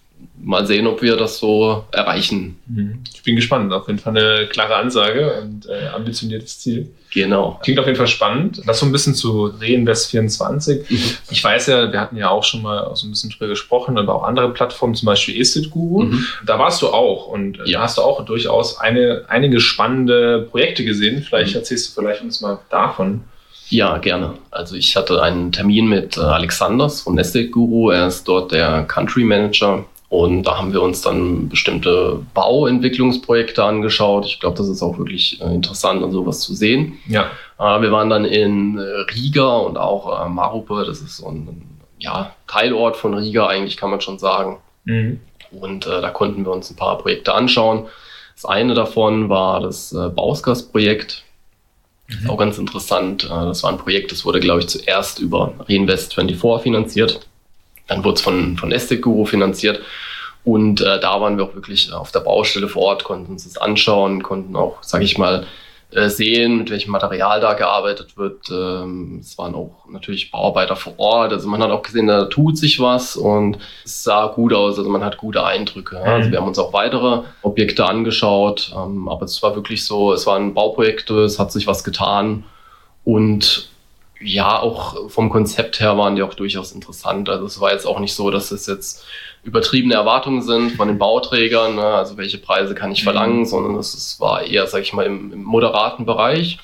mal 0.44 0.68
sehen, 0.68 0.88
ob 0.88 1.02
wir 1.02 1.16
das 1.18 1.38
so 1.40 1.86
erreichen. 1.92 2.58
Ich 3.14 3.24
bin 3.24 3.36
gespannt. 3.36 3.72
Auf 3.74 3.88
jeden 3.88 4.00
Fall 4.00 4.18
eine 4.18 4.48
klare 4.48 4.76
Ansage 4.76 5.42
und 5.42 5.68
äh, 5.68 5.88
ambitioniertes 5.88 6.60
Ziel. 6.60 6.92
Genau. 7.14 7.60
Klingt 7.64 7.80
auf 7.80 7.86
jeden 7.86 7.98
Fall 7.98 8.08
spannend. 8.08 8.62
Lass 8.66 8.80
so 8.80 8.86
ein 8.86 8.92
bisschen 8.92 9.14
zu 9.16 9.54
Reinvest24. 9.62 10.82
Ich 11.32 11.44
weiß 11.44 11.68
ja, 11.68 11.92
wir 11.92 12.00
hatten 12.00 12.18
ja 12.18 12.30
auch 12.30 12.44
schon 12.44 12.62
mal 12.62 12.92
so 12.96 13.08
ein 13.08 13.12
bisschen 13.12 13.30
drüber 13.30 13.48
gesprochen, 13.48 13.98
aber 13.98 14.16
auch 14.16 14.24
andere 14.24 14.50
Plattformen, 14.52 14.96
zum 14.96 15.06
Beispiel 15.08 15.40
Estate 15.40 15.70
Guru. 15.70 16.04
Mhm. 16.04 16.26
Da 16.46 16.60
warst 16.60 16.82
du 16.82 16.88
auch 16.90 17.28
und 17.28 17.60
äh, 17.60 17.70
Ja. 17.70 17.80
da 17.80 17.84
hast 17.86 17.98
du 17.98 18.02
auch 18.02 18.24
durchaus 18.26 18.80
eine, 18.80 19.26
einige 19.28 19.60
spannende 19.60 20.48
Projekte 20.50 20.84
gesehen. 20.84 21.22
Vielleicht 21.24 21.52
Mhm. 21.52 21.58
erzählst 21.60 21.90
du 21.96 22.02
vielleicht 22.02 22.22
uns 22.22 22.42
mal 22.42 22.60
davon. 22.70 23.22
Ja, 23.70 23.98
gerne. 23.98 24.34
Also 24.52 24.76
ich 24.76 24.96
hatte 24.96 25.22
einen 25.22 25.52
Termin 25.52 25.88
mit 25.88 26.18
äh, 26.18 26.22
Alexanders 26.22 27.02
von 27.02 27.18
Estate 27.18 27.50
Guru. 27.50 27.92
Er 27.92 28.08
ist 28.08 28.28
dort 28.28 28.52
der 28.52 28.84
Country 28.84 29.24
Manager. 29.24 29.86
Und 30.14 30.44
da 30.44 30.60
haben 30.60 30.74
wir 30.74 30.84
uns 30.84 31.02
dann 31.02 31.50
bestimmte 31.50 32.24
Bauentwicklungsprojekte 32.36 33.64
angeschaut. 33.64 34.28
Ich 34.28 34.40
glaube, 34.40 34.56
das 34.56 34.68
ist 34.68 34.84
auch 34.84 35.00
wirklich 35.00 35.42
äh, 35.42 35.46
interessant, 35.46 36.04
an 36.04 36.12
sowas 36.12 36.42
zu 36.42 36.54
sehen. 36.54 37.00
Ja. 37.08 37.32
Äh, 37.58 37.82
wir 37.82 37.92
waren 37.92 38.12
dann 38.12 38.24
in 38.24 38.78
äh, 38.78 38.82
Riga 39.12 39.58
und 39.58 39.76
auch 39.76 40.24
äh, 40.24 40.30
Marupe. 40.30 40.86
Das 40.86 41.02
ist 41.02 41.18
so 41.18 41.30
ein 41.30 41.80
ja, 41.98 42.36
Teilort 42.46 42.96
von 42.96 43.16
Riga, 43.16 43.48
eigentlich 43.48 43.76
kann 43.76 43.90
man 43.90 44.02
schon 44.02 44.20
sagen. 44.20 44.60
Mhm. 44.84 45.20
Und 45.50 45.88
äh, 45.88 46.00
da 46.00 46.12
konnten 46.12 46.46
wir 46.46 46.52
uns 46.52 46.70
ein 46.70 46.76
paar 46.76 47.00
Projekte 47.00 47.34
anschauen. 47.34 47.88
Das 48.36 48.46
eine 48.46 48.76
davon 48.76 49.30
war 49.30 49.62
das 49.62 49.94
äh, 49.94 50.10
Bausgas-Projekt. 50.10 51.24
Ist 52.08 52.30
auch 52.30 52.38
ganz 52.38 52.60
interessant. 52.60 53.28
Das 53.28 53.64
war 53.64 53.72
ein 53.72 53.80
Projekt, 53.80 54.12
das 54.12 54.26
wurde, 54.26 54.40
glaube 54.40 54.60
ich, 54.60 54.68
zuerst 54.68 55.18
über 55.18 55.56
Reinvest24 55.68 56.60
finanziert. 56.60 57.26
Dann 57.88 58.04
wurde 58.04 58.16
es 58.16 58.22
von, 58.22 58.58
von 58.58 58.72
Estate 58.72 59.02
Guru 59.02 59.26
finanziert. 59.26 59.82
Und 60.46 60.82
äh, 60.82 61.00
da 61.00 61.22
waren 61.22 61.38
wir 61.38 61.46
auch 61.46 61.56
wirklich 61.56 61.94
auf 61.94 62.12
der 62.12 62.20
Baustelle 62.20 62.68
vor 62.68 62.84
Ort, 62.84 63.04
konnten 63.04 63.32
uns 63.32 63.46
das 63.46 63.58
anschauen, 63.58 64.24
konnten 64.24 64.56
auch, 64.56 64.84
sage 64.84 65.06
ich 65.06 65.18
mal, 65.18 65.46
äh, 65.92 66.10
sehen, 66.10 66.58
mit 66.58 66.70
welchem 66.72 66.92
Material 66.92 67.40
da 67.40 67.54
gearbeitet 67.54 68.18
wird. 68.18 68.50
Ähm, 68.50 69.20
es 69.22 69.38
waren 69.38 69.54
auch 69.56 69.86
natürlich 69.88 70.32
Bauarbeiter 70.32 70.76
vor 70.76 70.94
Ort. 70.98 71.32
Also 71.32 71.48
man 71.48 71.62
hat 71.62 71.70
auch 71.70 71.84
gesehen, 71.84 72.08
da 72.08 72.26
tut 72.26 72.58
sich 72.58 72.80
was 72.80 73.16
und 73.16 73.60
es 73.86 74.04
sah 74.04 74.28
gut 74.28 74.54
aus. 74.54 74.78
Also 74.78 74.90
man 74.90 75.04
hat 75.06 75.18
gute 75.18 75.46
Eindrücke. 75.46 75.98
Ja. 75.98 76.02
Also 76.16 76.28
Mhm. 76.28 76.32
wir 76.32 76.40
haben 76.42 76.48
uns 76.48 76.60
auch 76.60 76.74
weitere 76.74 77.22
Objekte 77.44 77.86
angeschaut. 77.86 78.74
Ähm, 78.76 79.08
aber 79.08 79.26
es 79.26 79.42
war 79.44 79.56
wirklich 79.56 79.86
so, 79.86 80.12
es 80.14 80.26
waren 80.26 80.54
Bauprojekte, 80.56 81.20
es 81.24 81.38
hat 81.40 81.52
sich 81.52 81.68
was 81.68 81.84
getan. 81.84 82.44
Und 83.06 83.70
ja, 84.20 84.60
auch 84.60 85.10
vom 85.12 85.30
Konzept 85.30 85.80
her 85.80 85.98
waren 85.98 86.16
die 86.16 86.24
auch 86.24 86.34
durchaus 86.34 86.72
interessant. 86.72 87.30
Also 87.30 87.46
es 87.46 87.60
war 87.62 87.72
jetzt 87.72 87.86
auch 87.86 88.00
nicht 88.00 88.16
so, 88.16 88.32
dass 88.32 88.52
es 88.52 88.66
jetzt 88.68 89.04
übertriebene 89.44 89.94
Erwartungen 89.94 90.42
sind 90.42 90.72
von 90.72 90.88
den 90.88 90.98
Bauträgern, 90.98 91.76
ne? 91.76 91.84
also 91.86 92.18
welche 92.18 92.38
Preise 92.38 92.76
kann 92.76 92.92
ich 92.92 93.02
Mhm. 93.02 93.06
verlangen, 93.06 93.46
sondern 93.46 93.76
es, 93.76 93.94
es 93.94 94.20
war 94.20 94.44
eher, 94.44 94.68
sag 94.68 94.82
ich 94.82 94.94
mal, 94.94 95.06
im, 95.06 95.32
im 95.34 95.44
moderaten 95.44 96.06
Bereich. 96.06 96.60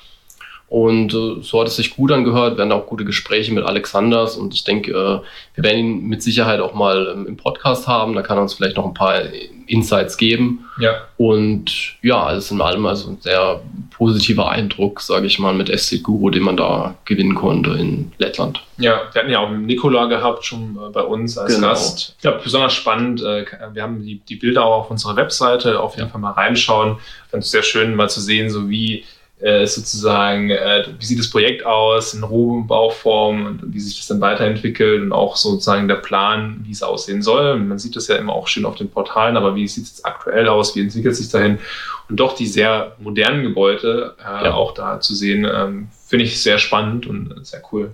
Und 0.68 1.12
äh, 1.12 1.42
so 1.42 1.60
hat 1.60 1.66
es 1.66 1.76
sich 1.76 1.96
gut 1.96 2.12
angehört. 2.12 2.56
Wir 2.56 2.62
hatten 2.62 2.72
auch 2.72 2.86
gute 2.86 3.04
Gespräche 3.04 3.52
mit 3.52 3.64
Alexanders 3.64 4.36
und 4.36 4.54
ich 4.54 4.62
denke, 4.62 4.92
äh, 4.92 5.20
wir 5.56 5.64
werden 5.64 5.78
ihn 5.78 6.06
mit 6.06 6.22
Sicherheit 6.22 6.60
auch 6.60 6.74
mal 6.74 7.12
ähm, 7.12 7.26
im 7.26 7.36
Podcast 7.36 7.88
haben. 7.88 8.14
Da 8.14 8.22
kann 8.22 8.38
er 8.38 8.42
uns 8.42 8.54
vielleicht 8.54 8.76
noch 8.76 8.86
ein 8.86 8.94
paar 8.94 9.20
Insights 9.70 10.16
geben. 10.16 10.64
Ja. 10.80 11.02
Und 11.16 11.94
ja, 12.02 12.22
alles 12.24 12.50
in 12.50 12.60
allem 12.60 12.84
also 12.86 13.10
ein 13.10 13.18
sehr 13.20 13.60
positiver 13.96 14.48
Eindruck, 14.50 15.00
sage 15.00 15.26
ich 15.26 15.38
mal, 15.38 15.54
mit 15.54 15.68
SC 15.68 16.02
Guru, 16.02 16.30
den 16.30 16.42
man 16.42 16.56
da 16.56 16.94
gewinnen 17.04 17.34
konnte 17.34 17.70
in 17.72 18.12
Lettland. 18.18 18.62
Ja, 18.78 19.02
wir 19.12 19.20
hatten 19.22 19.30
ja 19.30 19.38
auch 19.40 19.50
Nikola 19.50 20.06
gehabt 20.06 20.44
schon 20.44 20.76
äh, 20.76 20.90
bei 20.90 21.02
uns 21.02 21.36
als 21.38 21.54
Genau. 21.54 21.68
Gast. 21.68 22.16
Ja, 22.22 22.32
besonders 22.32 22.72
spannend. 22.72 23.22
äh, 23.22 23.44
Wir 23.72 23.82
haben 23.82 24.02
die, 24.04 24.20
die 24.20 24.36
Bilder 24.36 24.64
auch 24.64 24.80
auf 24.84 24.90
unserer 24.90 25.16
Webseite. 25.16 25.78
Auf 25.80 25.96
jeden 25.96 26.08
Fall 26.10 26.20
mal 26.20 26.32
reinschauen. 26.32 26.96
Ich 27.26 27.30
fand 27.30 27.44
es 27.44 27.50
sehr 27.50 27.62
schön, 27.62 27.94
mal 27.94 28.08
zu 28.10 28.20
sehen, 28.20 28.50
so 28.50 28.68
wie 28.70 29.04
äh, 29.40 29.66
sozusagen, 29.66 30.50
äh, 30.50 30.84
wie 30.98 31.04
sieht 31.04 31.18
das 31.18 31.30
Projekt 31.30 31.64
aus 31.64 32.12
in 32.14 32.22
Rohbauform 32.22 33.46
und 33.46 33.60
wie 33.72 33.80
sich 33.80 33.96
das 33.96 34.06
dann 34.08 34.20
weiterentwickelt 34.20 35.02
und 35.02 35.12
auch 35.12 35.36
sozusagen 35.36 35.88
der 35.88 35.96
Plan, 35.96 36.60
wie 36.64 36.72
es 36.72 36.82
aussehen 36.82 37.22
soll. 37.22 37.56
Man 37.58 37.78
sieht 37.78 37.96
das 37.96 38.08
ja 38.08 38.16
immer 38.16 38.34
auch 38.34 38.48
schön 38.48 38.66
auf 38.66 38.76
den 38.76 38.90
Portalen, 38.90 39.36
aber 39.36 39.54
wie 39.54 39.66
sieht 39.66 39.84
es 39.84 39.90
jetzt 39.90 40.06
aktuell 40.06 40.48
aus? 40.48 40.76
Wie 40.76 40.80
entwickelt 40.80 41.16
sich 41.16 41.30
dahin? 41.30 41.58
Und 42.08 42.16
doch 42.20 42.34
die 42.34 42.46
sehr 42.46 42.96
modernen 42.98 43.42
Gebäude 43.42 44.14
äh, 44.18 44.44
Ja. 44.46 44.54
auch 44.54 44.74
da 44.74 45.00
zu 45.00 45.14
sehen, 45.14 45.46
ähm, 45.50 45.88
finde 46.06 46.24
ich 46.24 46.42
sehr 46.42 46.58
spannend 46.58 47.06
und 47.06 47.34
sehr 47.46 47.62
cool. 47.72 47.92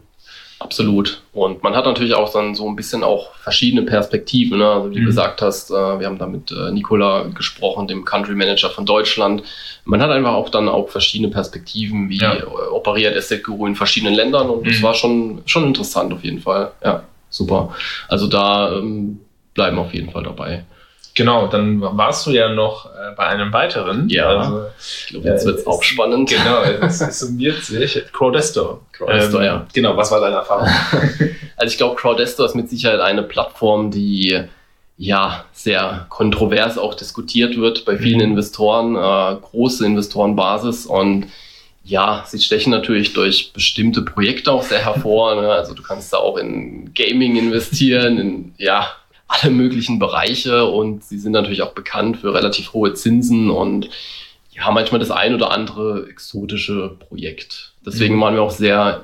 Absolut. 0.59 1.21
Und 1.35 1.63
man 1.63 1.77
hat 1.77 1.85
natürlich 1.85 2.15
auch 2.15 2.33
dann 2.33 2.55
so 2.55 2.67
ein 2.67 2.77
bisschen 2.77 3.05
auch 3.05 3.35
verschiedene 3.37 3.83
Perspektiven. 3.83 4.59
Ne? 4.59 4.67
Also 4.67 4.91
wie 4.91 4.95
du 4.95 5.01
Mhm. 5.03 5.07
gesagt 5.07 5.43
hast, 5.43 5.71
äh, 5.71 5.75
wir 6.01 6.07
haben 6.07 6.17
da 6.19 6.27
mit 6.27 6.51
äh, 6.51 6.71
Nicola 6.73 7.25
gesprochen, 7.25 7.87
dem 7.87 8.05
Country 8.07 8.35
Manager 8.35 8.71
von 8.71 8.87
Deutschland. 8.87 9.43
Man 9.85 10.01
hat 10.01 10.11
einfach 10.11 10.33
auch 10.33 10.49
dann 10.49 10.69
auch 10.71 10.89
verschiedene 10.89 11.31
Perspektiven, 11.31 12.09
wie 12.09 12.19
Ja. 12.19 12.37
operiert 12.73 13.15
Asset 13.17 13.45
Guru 13.45 13.67
in 13.67 13.75
verschiedenen 13.77 14.15
Ländern. 14.15 14.49
Und 14.49 14.67
das 14.67 14.79
Mhm. 14.79 14.83
war 14.83 14.95
schon, 14.95 15.43
schon 15.45 15.65
interessant 15.67 16.13
auf 16.15 16.25
jeden 16.25 16.41
Fall. 16.41 16.73
Ja, 16.83 17.03
super. 17.29 17.75
Also 18.09 18.27
da 18.27 18.73
ähm, 18.73 19.21
bleiben 19.53 19.77
wir 19.77 19.83
auf 19.83 19.93
jeden 19.95 20.11
Fall 20.11 20.23
dabei. 20.23 20.65
Genau, 21.17 21.47
dann 21.49 21.81
warst 21.81 22.27
du 22.27 22.31
ja 22.31 22.49
noch 22.51 22.87
äh, 22.87 23.15
bei 23.17 23.25
einem 23.27 23.53
weiteren. 23.53 24.09
Ja. 24.09 24.29
Also, 24.29 24.67
Ich 24.79 25.07
glaube, 25.09 25.29
jetzt 25.29 25.43
Ja, 25.45 25.51
wird 25.51 25.59
es 25.61 25.67
auch 25.67 25.83
spannend. 25.83 26.29
genau, 26.29 26.63
es, 26.87 27.01
es 27.01 27.19
summiert 27.21 27.65
sich. 27.65 28.01
Crowdesto. 28.13 28.83
Crowdesto, 28.93 29.41
ja. 29.43 29.67
Genau, 29.73 29.97
was 29.97 30.11
war 30.13 30.21
deine 30.21 30.37
Erfahrung? 30.37 30.69
Also 31.59 31.73
ich 31.73 31.79
glaube, 31.79 31.97
Crowdesto 31.97 32.45
ist 32.45 32.55
mit 32.55 32.69
Sicherheit 32.69 33.01
eine 33.01 33.23
Plattform, 33.23 33.91
die 33.91 34.43
ja 34.99 35.45
sehr 35.53 36.05
kontrovers 36.11 36.77
auch 36.77 36.95
diskutiert 36.95 37.57
wird 37.57 37.87
bei 37.87 37.97
vielen 37.97 38.19
Mhm. 38.19 38.25
Investoren, 38.33 38.95
äh, 38.95 39.41
große 39.41 39.85
Investorenbasis 39.87 40.85
und 40.85 41.27
ja, 41.85 42.25
sie 42.27 42.41
stechen 42.41 42.73
natürlich 42.73 43.13
durch 43.15 43.53
bestimmte 43.55 44.03
Projekte 44.03 44.51
auch 44.53 44.63
sehr 44.65 44.85
hervor. 44.85 45.41
Ne? 45.41 45.49
Also 45.51 45.73
du 45.73 45.83
kannst 45.83 46.13
da 46.13 46.17
auch 46.19 46.37
in 46.37 46.93
Gaming 46.95 47.37
investieren, 47.37 48.19
in 48.19 48.55
ja 48.59 48.89
alle 49.29 49.51
möglichen 49.53 49.99
Bereiche 49.99 50.67
und 50.67 51.05
sie 51.05 51.19
sind 51.19 51.33
natürlich 51.33 51.63
auch 51.63 51.73
bekannt 51.73 52.19
für 52.19 52.33
relativ 52.35 52.73
hohe 52.73 52.95
Zinsen 52.95 53.51
und 53.51 53.89
ja, 54.53 54.71
manchmal 54.71 55.01
das 55.01 55.11
ein 55.11 55.35
oder 55.35 55.51
andere 55.51 56.07
exotische 56.09 56.97
Projekt. 57.09 57.73
Deswegen 57.85 58.17
Mhm. 58.17 58.21
waren 58.21 58.35
wir 58.35 58.43
auch 58.43 58.51
sehr 58.51 59.03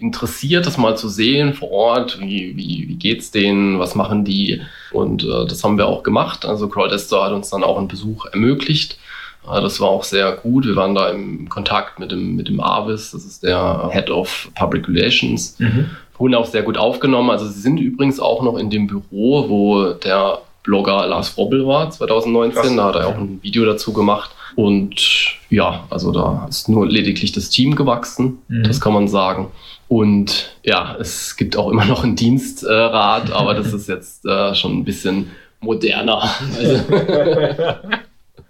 interessiert, 0.00 0.66
das 0.66 0.78
mal 0.78 0.96
zu 0.96 1.08
sehen 1.08 1.54
vor 1.54 1.70
Ort. 1.70 2.20
Wie, 2.20 2.56
wie, 2.56 2.86
wie 2.88 2.94
geht's 2.96 3.30
denen? 3.30 3.78
Was 3.78 3.94
machen 3.94 4.24
die? 4.24 4.60
Und 4.92 5.24
äh, 5.24 5.46
das 5.46 5.62
haben 5.64 5.76
wir 5.76 5.86
auch 5.86 6.02
gemacht. 6.02 6.44
Also 6.46 6.68
Crowdestor 6.68 7.24
hat 7.24 7.32
uns 7.32 7.50
dann 7.50 7.64
auch 7.64 7.78
einen 7.78 7.88
Besuch 7.88 8.26
ermöglicht. 8.26 8.98
Äh, 9.44 9.60
das 9.60 9.80
war 9.80 9.88
auch 9.88 10.04
sehr 10.04 10.32
gut. 10.32 10.66
Wir 10.66 10.76
waren 10.76 10.94
da 10.94 11.10
im 11.10 11.48
Kontakt 11.48 11.98
mit 11.98 12.12
dem, 12.12 12.36
mit 12.36 12.48
dem 12.48 12.60
Avis, 12.60 13.10
das 13.10 13.24
ist 13.24 13.42
der 13.42 13.90
Head 13.92 14.10
of 14.10 14.50
Public 14.54 14.88
Relations. 14.88 15.56
Mhm. 15.58 15.90
Wurden 16.18 16.34
auch 16.34 16.46
sehr 16.46 16.62
gut 16.62 16.76
aufgenommen. 16.78 17.30
Also 17.30 17.46
sie 17.46 17.60
sind 17.60 17.78
übrigens 17.78 18.20
auch 18.20 18.42
noch 18.42 18.56
in 18.58 18.70
dem 18.70 18.86
Büro, 18.86 19.48
wo 19.48 19.92
der 19.92 20.40
Blogger 20.64 21.06
Lars 21.06 21.28
Frobbel 21.30 21.66
war, 21.66 21.90
2019. 21.90 22.60
Krass. 22.62 22.76
Da 22.76 22.84
hat 22.84 22.96
er 22.96 23.06
auch 23.08 23.16
ein 23.16 23.38
Video 23.42 23.64
dazu 23.64 23.92
gemacht. 23.92 24.30
Und 24.56 25.36
ja, 25.50 25.84
also 25.88 26.10
da 26.10 26.46
ist 26.48 26.68
nur 26.68 26.86
lediglich 26.88 27.30
das 27.32 27.48
Team 27.50 27.76
gewachsen, 27.76 28.38
Mhm. 28.48 28.64
das 28.64 28.80
kann 28.80 28.92
man 28.92 29.06
sagen. 29.08 29.46
Und 29.86 30.50
ja, 30.64 30.96
es 31.00 31.36
gibt 31.36 31.56
auch 31.56 31.70
immer 31.70 31.84
noch 31.86 32.02
einen 32.04 32.16
Dienstrat, 32.16 33.30
aber 33.32 33.54
das 33.54 33.72
ist 33.72 33.88
jetzt 33.88 34.26
äh, 34.26 34.54
schon 34.54 34.78
ein 34.78 34.84
bisschen 34.84 35.30
moderner. 35.60 36.22
Also, 36.58 36.82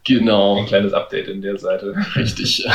genau. 0.04 0.56
Ein 0.58 0.66
kleines 0.66 0.92
Update 0.92 1.28
in 1.28 1.42
der 1.42 1.58
Seite. 1.58 1.94
Richtig. 2.16 2.66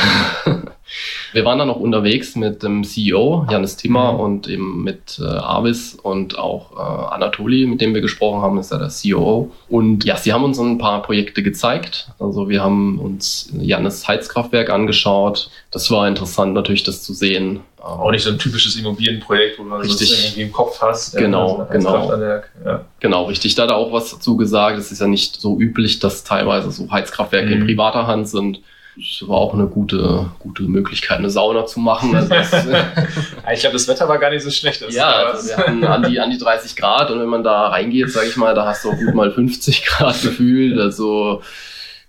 Wir 1.34 1.44
waren 1.44 1.58
dann 1.58 1.68
noch 1.68 1.76
unterwegs 1.80 2.36
mit 2.36 2.62
dem 2.62 2.84
CEO, 2.84 3.46
Janis 3.50 3.76
Timmer, 3.76 4.14
Mhm. 4.14 4.20
und 4.20 4.48
eben 4.48 4.82
mit 4.84 5.20
äh, 5.20 5.24
Avis 5.26 5.94
und 6.02 6.38
auch 6.38 6.72
äh, 6.76 7.14
Anatoli, 7.14 7.66
mit 7.66 7.80
dem 7.80 7.92
wir 7.92 8.00
gesprochen 8.00 8.40
haben, 8.40 8.56
ist 8.58 8.70
ja 8.72 8.78
der 8.78 8.88
COO. 8.90 9.50
Und 9.68 10.04
ja, 10.04 10.16
sie 10.16 10.32
haben 10.32 10.44
uns 10.44 10.58
ein 10.58 10.78
paar 10.78 11.02
Projekte 11.02 11.42
gezeigt. 11.42 12.08
Also 12.18 12.48
wir 12.48 12.62
haben 12.62 12.98
uns 12.98 13.50
Janis 13.52 14.06
Heizkraftwerk 14.08 14.70
angeschaut. 14.70 15.50
Das 15.70 15.90
war 15.90 16.06
interessant 16.08 16.54
natürlich, 16.54 16.84
das 16.84 17.02
zu 17.02 17.12
sehen. 17.12 17.60
Auch 17.82 18.10
nicht 18.12 18.22
so 18.22 18.30
ein 18.30 18.38
typisches 18.38 18.76
Immobilienprojekt, 18.76 19.58
wo 19.58 19.64
du 19.64 19.74
Richtig. 19.74 20.08
das 20.08 20.24
irgendwie 20.24 20.42
im 20.42 20.52
Kopf 20.52 20.80
hast. 20.80 21.16
Genau, 21.16 21.66
ein 21.68 21.78
genau. 21.78 21.90
Heizkraftanlage. 21.92 22.44
Ja. 22.64 22.84
Genau, 23.00 23.24
richtig. 23.24 23.54
Da 23.56 23.64
hat 23.64 23.70
er 23.70 23.76
auch 23.76 23.92
was 23.92 24.10
dazu 24.10 24.36
gesagt. 24.38 24.78
Es 24.78 24.90
ist 24.90 25.00
ja 25.02 25.06
nicht 25.06 25.38
so 25.38 25.58
üblich, 25.58 25.98
dass 25.98 26.24
teilweise 26.24 26.70
so 26.70 26.90
Heizkraftwerke 26.90 27.52
in 27.52 27.60
Mhm. 27.60 27.66
privater 27.66 28.06
Hand 28.06 28.28
sind. 28.28 28.60
Es 28.96 29.26
war 29.26 29.38
auch 29.38 29.54
eine 29.54 29.66
gute, 29.66 30.30
gute 30.38 30.62
Möglichkeit, 30.64 31.18
eine 31.18 31.30
Sauna 31.30 31.66
zu 31.66 31.80
machen. 31.80 32.14
Also 32.14 32.28
das, 32.28 32.50
Ich 33.52 33.60
glaube, 33.60 33.72
das 33.74 33.88
Wetter 33.88 34.08
war 34.08 34.18
gar 34.18 34.30
nicht 34.30 34.42
so 34.42 34.50
schlecht. 34.50 34.82
Das 34.82 34.94
ja, 34.94 35.08
also 35.08 35.48
wir 35.48 35.56
hatten 35.56 35.84
an 35.84 36.02
die, 36.04 36.20
an 36.20 36.30
die 36.30 36.38
30 36.38 36.76
Grad 36.76 37.10
und 37.10 37.20
wenn 37.20 37.28
man 37.28 37.42
da 37.42 37.68
reingeht, 37.68 38.10
sage 38.10 38.28
ich 38.28 38.36
mal, 38.36 38.54
da 38.54 38.66
hast 38.66 38.84
du 38.84 38.90
auch 38.90 38.96
gut 38.96 39.14
mal 39.14 39.30
50 39.32 39.84
Grad 39.86 40.22
gefühlt. 40.22 40.78
Also 40.78 41.42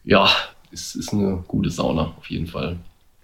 ja, 0.03 0.29
es 0.71 0.95
ist 0.95 1.13
eine 1.13 1.43
gute 1.47 1.69
Sauna 1.69 2.13
auf 2.17 2.29
jeden 2.29 2.47
Fall. 2.47 2.77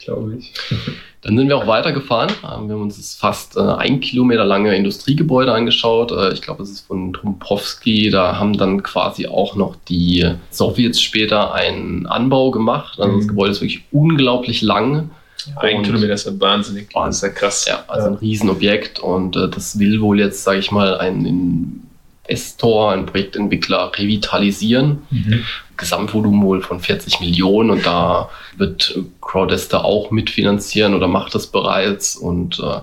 Glaube 0.04 0.36
ich. 0.38 0.54
Dann 1.24 1.38
sind 1.38 1.48
wir 1.50 1.58
auch 1.58 1.68
weitergefahren. 1.68 2.32
Ähm, 2.44 2.68
Wir 2.68 2.76
haben 2.76 2.82
uns 2.82 2.98
das 2.98 3.14
fast 3.16 3.56
äh, 3.56 3.60
ein 3.60 4.00
Kilometer 4.00 4.44
lange 4.44 4.76
Industriegebäude 4.76 5.54
angeschaut. 5.54 6.12
Äh, 6.12 6.34
Ich 6.34 6.42
glaube, 6.42 6.64
es 6.64 6.72
ist 6.72 6.88
von 6.88 7.14
Trumpowski. 7.14 8.10
Da 8.10 8.38
haben 8.40 8.58
dann 8.58 8.82
quasi 8.82 9.28
auch 9.28 9.56
noch 9.56 9.76
die 9.88 10.28
Sowjets 10.50 11.00
später 11.00 11.54
einen 11.54 12.08
Anbau 12.08 12.50
gemacht. 12.52 13.00
Also 13.00 13.16
das 13.18 13.26
Mhm. 13.26 13.30
Gebäude 13.30 13.52
ist 13.52 13.62
wirklich 13.62 13.84
unglaublich 13.92 14.62
lang. 14.64 15.12
Ein 15.58 15.82
Kilometer 15.84 16.14
ist 16.14 16.26
ja 16.26 16.40
wahnsinnig. 16.40 16.90
Wahnsinn. 16.94 17.10
Das 17.10 17.16
ist 17.18 17.22
ja 17.24 17.30
krass. 17.30 17.66
Ja, 17.68 17.84
also 17.88 18.08
ein 18.08 18.14
Riesenobjekt. 18.16 19.00
Und 19.00 19.36
äh, 19.36 19.48
das 19.50 19.78
will 19.80 20.02
wohl 20.02 20.20
jetzt, 20.20 20.44
sage 20.44 20.60
ich 20.60 20.72
mal, 20.72 20.98
ein 20.98 21.84
Investor, 22.32 22.92
ein 22.92 23.06
Projektentwickler 23.06 23.92
revitalisieren. 23.96 25.04
Mhm. 25.10 25.46
Gesamtvolumen 25.78 26.42
wohl 26.44 26.62
von 26.62 26.80
40 26.80 27.20
Millionen 27.22 27.72
und 27.72 27.86
da 27.86 28.30
wird 28.58 29.00
Crowdester 29.22 29.84
auch 29.84 30.12
mitfinanzieren 30.12 30.94
oder 30.94 31.08
macht 31.08 31.34
das 31.34 31.48
bereits 31.48 32.16
und 32.16 32.60
äh, 32.60 32.82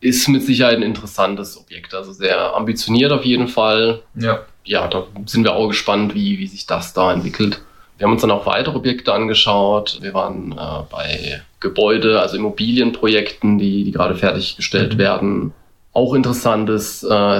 ist 0.00 0.28
mit 0.28 0.42
Sicherheit 0.42 0.76
ein 0.76 0.82
interessantes 0.82 1.56
Objekt. 1.56 1.94
Also 1.94 2.12
sehr 2.12 2.54
ambitioniert 2.54 3.12
auf 3.12 3.24
jeden 3.24 3.48
Fall. 3.48 4.02
Ja. 4.16 4.40
Ja, 4.66 4.88
da 4.88 5.06
sind 5.26 5.44
wir 5.44 5.54
auch 5.54 5.68
gespannt, 5.68 6.14
wie, 6.14 6.38
wie 6.38 6.46
sich 6.46 6.66
das 6.66 6.94
da 6.94 7.12
entwickelt. 7.12 7.60
Wir 7.98 8.06
haben 8.06 8.12
uns 8.12 8.22
dann 8.22 8.30
auch 8.30 8.46
weitere 8.46 8.76
Objekte 8.76 9.12
angeschaut. 9.12 9.98
Wir 10.00 10.14
waren 10.14 10.52
äh, 10.52 10.82
bei 10.90 11.42
Gebäude, 11.60 12.20
also 12.20 12.36
Immobilienprojekten, 12.36 13.58
die, 13.58 13.84
die 13.84 13.92
gerade 13.92 14.14
fertiggestellt 14.16 14.94
Mhm. 14.94 14.98
werden. 14.98 15.52
Auch 15.92 16.14
interessant 16.14 16.68
ist, 16.70 17.04
äh, 17.04 17.36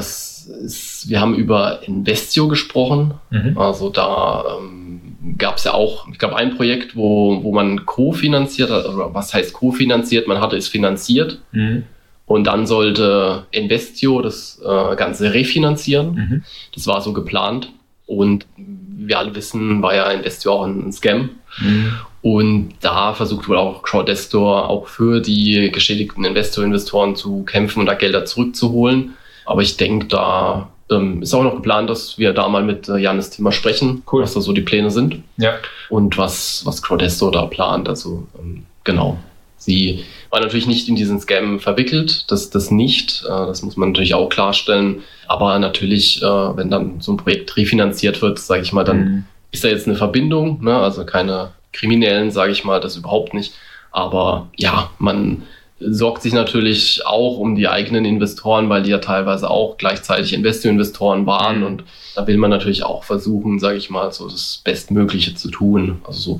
ist, 0.47 1.09
wir 1.09 1.21
haben 1.21 1.35
über 1.35 1.81
Investio 1.87 2.49
gesprochen. 2.49 3.15
Mhm. 3.31 3.59
Also 3.59 3.91
da 3.91 4.45
ähm, 4.59 5.01
gab 5.39 5.57
es 5.57 5.65
ja 5.65 5.75
auch, 5.75 6.07
ich 6.09 6.19
glaube, 6.19 6.37
ein 6.37 6.57
Projekt, 6.57 6.97
wo, 6.97 7.43
wo 7.43 7.53
man 7.53 7.87
kofinanziert 7.87 8.71
hat, 8.71 8.87
oder 8.87 9.15
was 9.15 9.35
heißt 9.35 9.53
kofinanziert? 9.53 10.29
Man 10.29 10.41
hatte 10.41 10.57
es 10.57 10.69
finanziert 10.69 11.41
Mhm. 11.53 11.85
und 12.27 12.45
dann 12.45 12.67
sollte 12.67 13.47
Investio 13.51 14.23
das 14.23 14.61
äh, 14.65 14.97
Ganze 14.97 15.33
refinanzieren. 15.35 16.15
Mhm. 16.15 16.43
Das 16.75 16.87
war 16.87 17.01
so 17.01 17.13
geplant. 17.13 17.71
Und 18.07 18.47
wir 18.57 19.19
alle 19.19 19.35
wissen, 19.35 19.81
war 19.83 19.95
ja 19.95 20.11
Investio 20.11 20.53
auch 20.53 20.67
ein 20.67 20.93
Scam. 20.93 21.31
Mhm. 21.59 21.93
Und 22.21 22.75
da 22.81 23.13
versucht 23.13 23.49
wohl 23.49 23.57
auch 23.57 23.83
Crowdestor 23.83 24.69
auch 24.69 24.87
für 24.89 25.21
die 25.21 25.71
geschädigten 25.71 26.25
Investor-Investoren 26.25 27.17
zu 27.17 27.43
kämpfen 27.45 27.81
und 27.81 27.87
da 27.87 27.95
Gelder 27.95 28.25
zurückzuholen. 28.25 29.15
Aber 29.47 29.63
ich 29.63 29.77
denke, 29.77 30.07
da 30.07 30.69
ähm, 30.91 31.23
ist 31.23 31.35
auch 31.35 31.43
noch 31.43 31.55
geplant, 31.57 31.89
dass 31.91 32.19
wir 32.19 32.33
da 32.33 32.49
mal 32.49 32.63
mit 32.63 32.89
äh, 32.89 32.97
Janis 32.99 33.31
Thema 33.31 33.53
sprechen, 33.53 34.03
Cool. 34.11 34.23
was 34.23 34.35
da 34.35 34.41
so 34.41 34.53
die 34.53 34.61
Pläne 34.63 34.91
sind 34.91 35.23
Ja. 35.37 35.55
und 35.89 36.17
was, 36.19 36.63
was 36.67 36.83
Crowdestor 36.83 37.31
da 37.33 37.47
plant. 37.47 37.89
Also 37.89 38.27
ähm, 38.39 38.65
genau. 38.85 39.19
Sie 39.57 40.05
war 40.29 40.41
natürlich 40.41 40.67
nicht 40.67 40.89
in 40.91 40.97
diesen 40.97 41.19
Scam 41.21 41.59
verwickelt, 41.59 42.31
das, 42.31 42.51
das 42.51 42.71
nicht. 42.71 43.23
Äh, 43.25 43.29
das 43.29 43.63
muss 43.63 43.77
man 43.79 43.91
natürlich 43.91 44.15
auch 44.15 44.29
klarstellen. 44.29 45.03
Aber 45.27 45.59
natürlich, 45.59 46.23
äh, 46.23 46.27
wenn 46.27 46.71
dann 46.71 47.01
so 47.01 47.13
ein 47.13 47.17
Projekt 47.17 47.57
refinanziert 47.57 48.21
wird, 48.21 48.39
sage 48.39 48.63
ich 48.63 48.73
mal, 48.73 48.85
dann 48.85 48.99
Mhm. 48.99 49.25
ist 49.53 49.65
da 49.65 49.69
jetzt 49.69 49.87
eine 49.87 49.97
Verbindung, 49.97 50.63
ne? 50.63 50.77
also 50.79 51.05
keine 51.07 51.53
Kriminellen, 51.73 52.31
sage 52.31 52.53
ich 52.53 52.65
mal, 52.65 52.81
das 52.81 52.97
überhaupt 52.97 53.33
nicht. 53.35 53.55
Aber 53.91 54.49
ja, 54.57 54.91
man 54.99 55.43
sorgt 55.81 56.23
sich 56.23 56.33
natürlich 56.33 57.05
auch 57.05 57.39
um 57.39 57.57
die 57.57 57.69
eigenen 57.69 58.05
Investoren, 58.05 58.69
weil 58.69 58.83
die 58.83 58.91
ja 58.91 58.99
teilweise 58.99 59.51
auch 59.51 59.77
gleichzeitig 59.77 60.33
Investor-Investoren 60.33 61.27
waren. 61.27 61.61
Mhm. 61.61 61.67
Und 61.67 61.85
da 62.15 62.27
will 62.27 62.37
man 62.37 62.51
natürlich 62.51 62.85
auch 62.85 63.05
versuchen, 63.05 63.59
sage 63.59 63.77
ich 63.77 63.91
mal, 63.91 64.13
so 64.13 64.29
das 64.29 64.61
Bestmögliche 64.65 65.35
zu 65.35 65.51
tun. 65.51 66.01
Also 66.05 66.21
so 66.21 66.39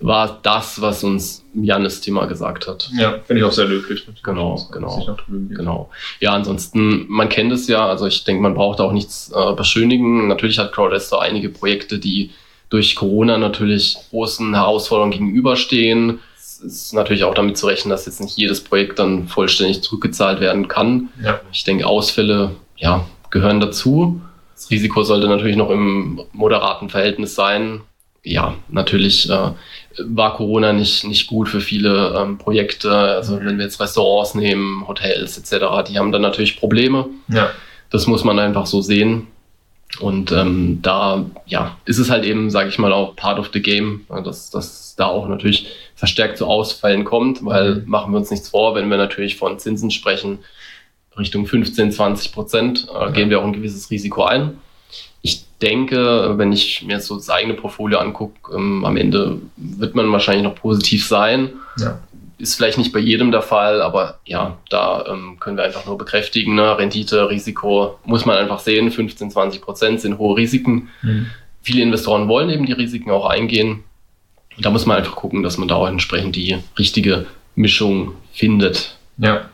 war 0.00 0.40
das, 0.42 0.80
was 0.80 1.04
uns 1.04 1.44
Janis 1.52 2.00
Thema 2.00 2.24
gesagt 2.24 2.66
hat. 2.66 2.90
Ja, 2.96 3.18
finde 3.24 3.40
ich 3.40 3.44
auch 3.44 3.52
sehr 3.52 3.66
löblich. 3.66 4.06
Genau, 4.22 4.66
genau. 4.72 5.16
Genau. 5.28 5.90
Ja, 6.20 6.32
ansonsten, 6.32 7.04
man 7.08 7.28
kennt 7.28 7.52
es 7.52 7.68
ja, 7.68 7.86
also 7.86 8.06
ich 8.06 8.24
denke, 8.24 8.42
man 8.42 8.54
braucht 8.54 8.80
auch 8.80 8.92
nichts 8.92 9.30
äh, 9.34 9.52
beschönigen. 9.54 10.28
Natürlich 10.28 10.58
hat 10.58 10.72
Crowdester 10.72 11.20
einige 11.20 11.50
Projekte, 11.50 11.98
die 11.98 12.30
durch 12.70 12.96
Corona 12.96 13.36
natürlich 13.36 13.96
großen 14.10 14.54
Herausforderungen 14.54 15.12
gegenüberstehen. 15.12 16.20
Es 16.64 16.84
ist 16.84 16.94
natürlich 16.94 17.24
auch 17.24 17.34
damit 17.34 17.56
zu 17.56 17.66
rechnen, 17.66 17.90
dass 17.90 18.06
jetzt 18.06 18.20
nicht 18.20 18.36
jedes 18.36 18.62
Projekt 18.62 18.98
dann 18.98 19.28
vollständig 19.28 19.82
zurückgezahlt 19.82 20.40
werden 20.40 20.68
kann. 20.68 21.08
Ja. 21.22 21.40
Ich 21.52 21.64
denke, 21.64 21.86
Ausfälle 21.86 22.52
ja, 22.76 23.06
gehören 23.30 23.60
dazu. 23.60 24.20
Das 24.54 24.70
Risiko 24.70 25.02
sollte 25.02 25.28
natürlich 25.28 25.56
noch 25.56 25.70
im 25.70 26.22
moderaten 26.32 26.90
Verhältnis 26.90 27.34
sein. 27.34 27.80
Ja, 28.22 28.54
natürlich 28.68 29.30
äh, 29.30 29.52
war 29.98 30.36
Corona 30.36 30.74
nicht, 30.74 31.04
nicht 31.04 31.26
gut 31.26 31.48
für 31.48 31.60
viele 31.60 32.14
ähm, 32.18 32.36
Projekte. 32.36 32.92
Also 32.92 33.38
wenn 33.40 33.56
wir 33.56 33.64
jetzt 33.64 33.80
Restaurants 33.80 34.34
nehmen, 34.34 34.86
Hotels 34.86 35.38
etc., 35.38 35.88
die 35.88 35.98
haben 35.98 36.12
dann 36.12 36.20
natürlich 36.20 36.58
Probleme. 36.58 37.06
Ja. 37.28 37.50
Das 37.88 38.06
muss 38.06 38.22
man 38.22 38.38
einfach 38.38 38.66
so 38.66 38.82
sehen. 38.82 39.28
Und 39.98 40.30
ähm, 40.30 40.78
da 40.82 41.26
ja, 41.46 41.76
ist 41.84 41.98
es 41.98 42.10
halt 42.10 42.24
eben, 42.24 42.50
sage 42.50 42.68
ich 42.68 42.78
mal, 42.78 42.92
auch 42.92 43.16
part 43.16 43.38
of 43.38 43.50
the 43.52 43.60
game, 43.60 44.06
dass 44.08 44.50
das 44.50 44.94
da 44.96 45.06
auch 45.06 45.26
natürlich 45.26 45.66
verstärkt 45.96 46.38
zu 46.38 46.46
Ausfällen 46.46 47.04
kommt, 47.04 47.44
weil 47.44 47.76
mhm. 47.76 47.88
machen 47.88 48.12
wir 48.12 48.18
uns 48.18 48.30
nichts 48.30 48.50
vor, 48.50 48.74
wenn 48.76 48.88
wir 48.88 48.96
natürlich 48.96 49.36
von 49.36 49.58
Zinsen 49.58 49.90
sprechen, 49.90 50.38
Richtung 51.18 51.44
15, 51.44 51.90
20 51.90 52.32
Prozent, 52.32 52.86
äh, 52.88 52.92
ja. 52.92 53.10
gehen 53.10 53.30
wir 53.30 53.40
auch 53.40 53.44
ein 53.44 53.52
gewisses 53.52 53.90
Risiko 53.90 54.22
ein 54.22 54.58
ich 55.22 55.44
denke, 55.60 56.38
wenn 56.38 56.52
ich 56.52 56.82
mir 56.82 56.94
jetzt 56.94 57.06
so 57.06 57.16
das 57.16 57.28
eigene 57.28 57.54
Portfolio 57.54 57.98
angucke, 57.98 58.54
ähm, 58.54 58.84
am 58.84 58.96
Ende 58.96 59.40
wird 59.56 59.94
man 59.94 60.10
wahrscheinlich 60.12 60.44
noch 60.44 60.54
positiv 60.54 61.06
sein. 61.06 61.50
Ja. 61.78 62.00
Ist 62.40 62.54
vielleicht 62.54 62.78
nicht 62.78 62.92
bei 62.92 62.98
jedem 62.98 63.30
der 63.30 63.42
Fall, 63.42 63.82
aber 63.82 64.18
ja, 64.24 64.56
da 64.70 65.04
ähm, 65.08 65.38
können 65.38 65.56
wir 65.56 65.64
einfach 65.64 65.86
nur 65.86 65.98
bekräftigen. 65.98 66.54
Ne? 66.54 66.78
Rendite, 66.78 67.28
Risiko 67.28 67.98
muss 68.04 68.24
man 68.24 68.38
einfach 68.38 68.60
sehen. 68.60 68.90
15, 68.90 69.30
20 69.30 69.60
Prozent 69.60 70.00
sind 70.00 70.18
hohe 70.18 70.36
Risiken. 70.36 70.88
Mhm. 71.02 71.26
Viele 71.62 71.82
Investoren 71.82 72.28
wollen 72.28 72.48
eben 72.50 72.66
die 72.66 72.72
Risiken 72.72 73.10
auch 73.10 73.26
eingehen. 73.26 73.84
Da 74.58 74.70
muss 74.70 74.86
man 74.86 74.96
einfach 74.96 75.16
gucken, 75.16 75.42
dass 75.42 75.58
man 75.58 75.68
da 75.68 75.76
auch 75.76 75.86
entsprechend 75.86 76.34
die 76.34 76.58
richtige 76.78 77.26
Mischung 77.54 78.14
findet. 78.32 78.96
Ja, 79.18 79.50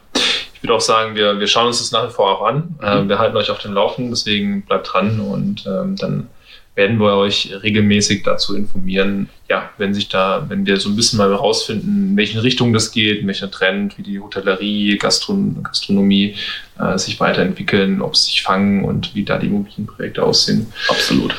würde 0.67 0.75
auch 0.75 0.81
sagen, 0.81 1.15
wir, 1.15 1.39
wir 1.39 1.47
schauen 1.47 1.69
uns 1.69 1.79
das 1.79 1.93
nach 1.93 2.09
wie 2.09 2.13
vor 2.13 2.31
auch 2.31 2.47
an. 2.47 2.77
Mhm. 2.81 2.87
Ähm, 2.87 3.09
wir 3.09 3.19
halten 3.19 3.37
euch 3.37 3.51
auf 3.51 3.59
dem 3.59 3.73
Laufen, 3.73 4.11
deswegen 4.11 4.63
bleibt 4.63 4.93
dran 4.93 5.21
und 5.21 5.65
ähm, 5.67 5.97
dann 5.97 6.29
werden 6.77 7.01
wir 7.01 7.17
euch 7.17 7.51
regelmäßig 7.63 8.23
dazu 8.23 8.55
informieren, 8.55 9.31
ja, 9.49 9.71
wenn 9.79 9.95
sich 9.95 10.09
da, 10.09 10.45
wenn 10.49 10.67
wir 10.67 10.77
so 10.77 10.91
ein 10.91 10.97
bisschen 10.97 11.17
mal 11.17 11.31
herausfinden, 11.31 12.11
in 12.11 12.17
welchen 12.17 12.39
Richtungen 12.39 12.75
das 12.75 12.93
geht, 12.93 13.21
in 13.21 13.27
welcher 13.27 13.51
Trend, 13.51 13.97
wie 13.97 14.03
die 14.03 14.21
Hotellerie, 14.21 14.99
Gastron 14.99 15.63
Gastronomie 15.63 16.37
äh, 16.79 16.99
sich 16.99 17.19
weiterentwickeln, 17.19 18.03
ob 18.03 18.15
sie 18.15 18.27
sich 18.27 18.43
fangen 18.43 18.85
und 18.85 19.15
wie 19.15 19.25
da 19.25 19.39
die 19.39 19.47
Immobilienprojekte 19.47 20.23
aussehen. 20.23 20.67
Absolut. 20.89 21.35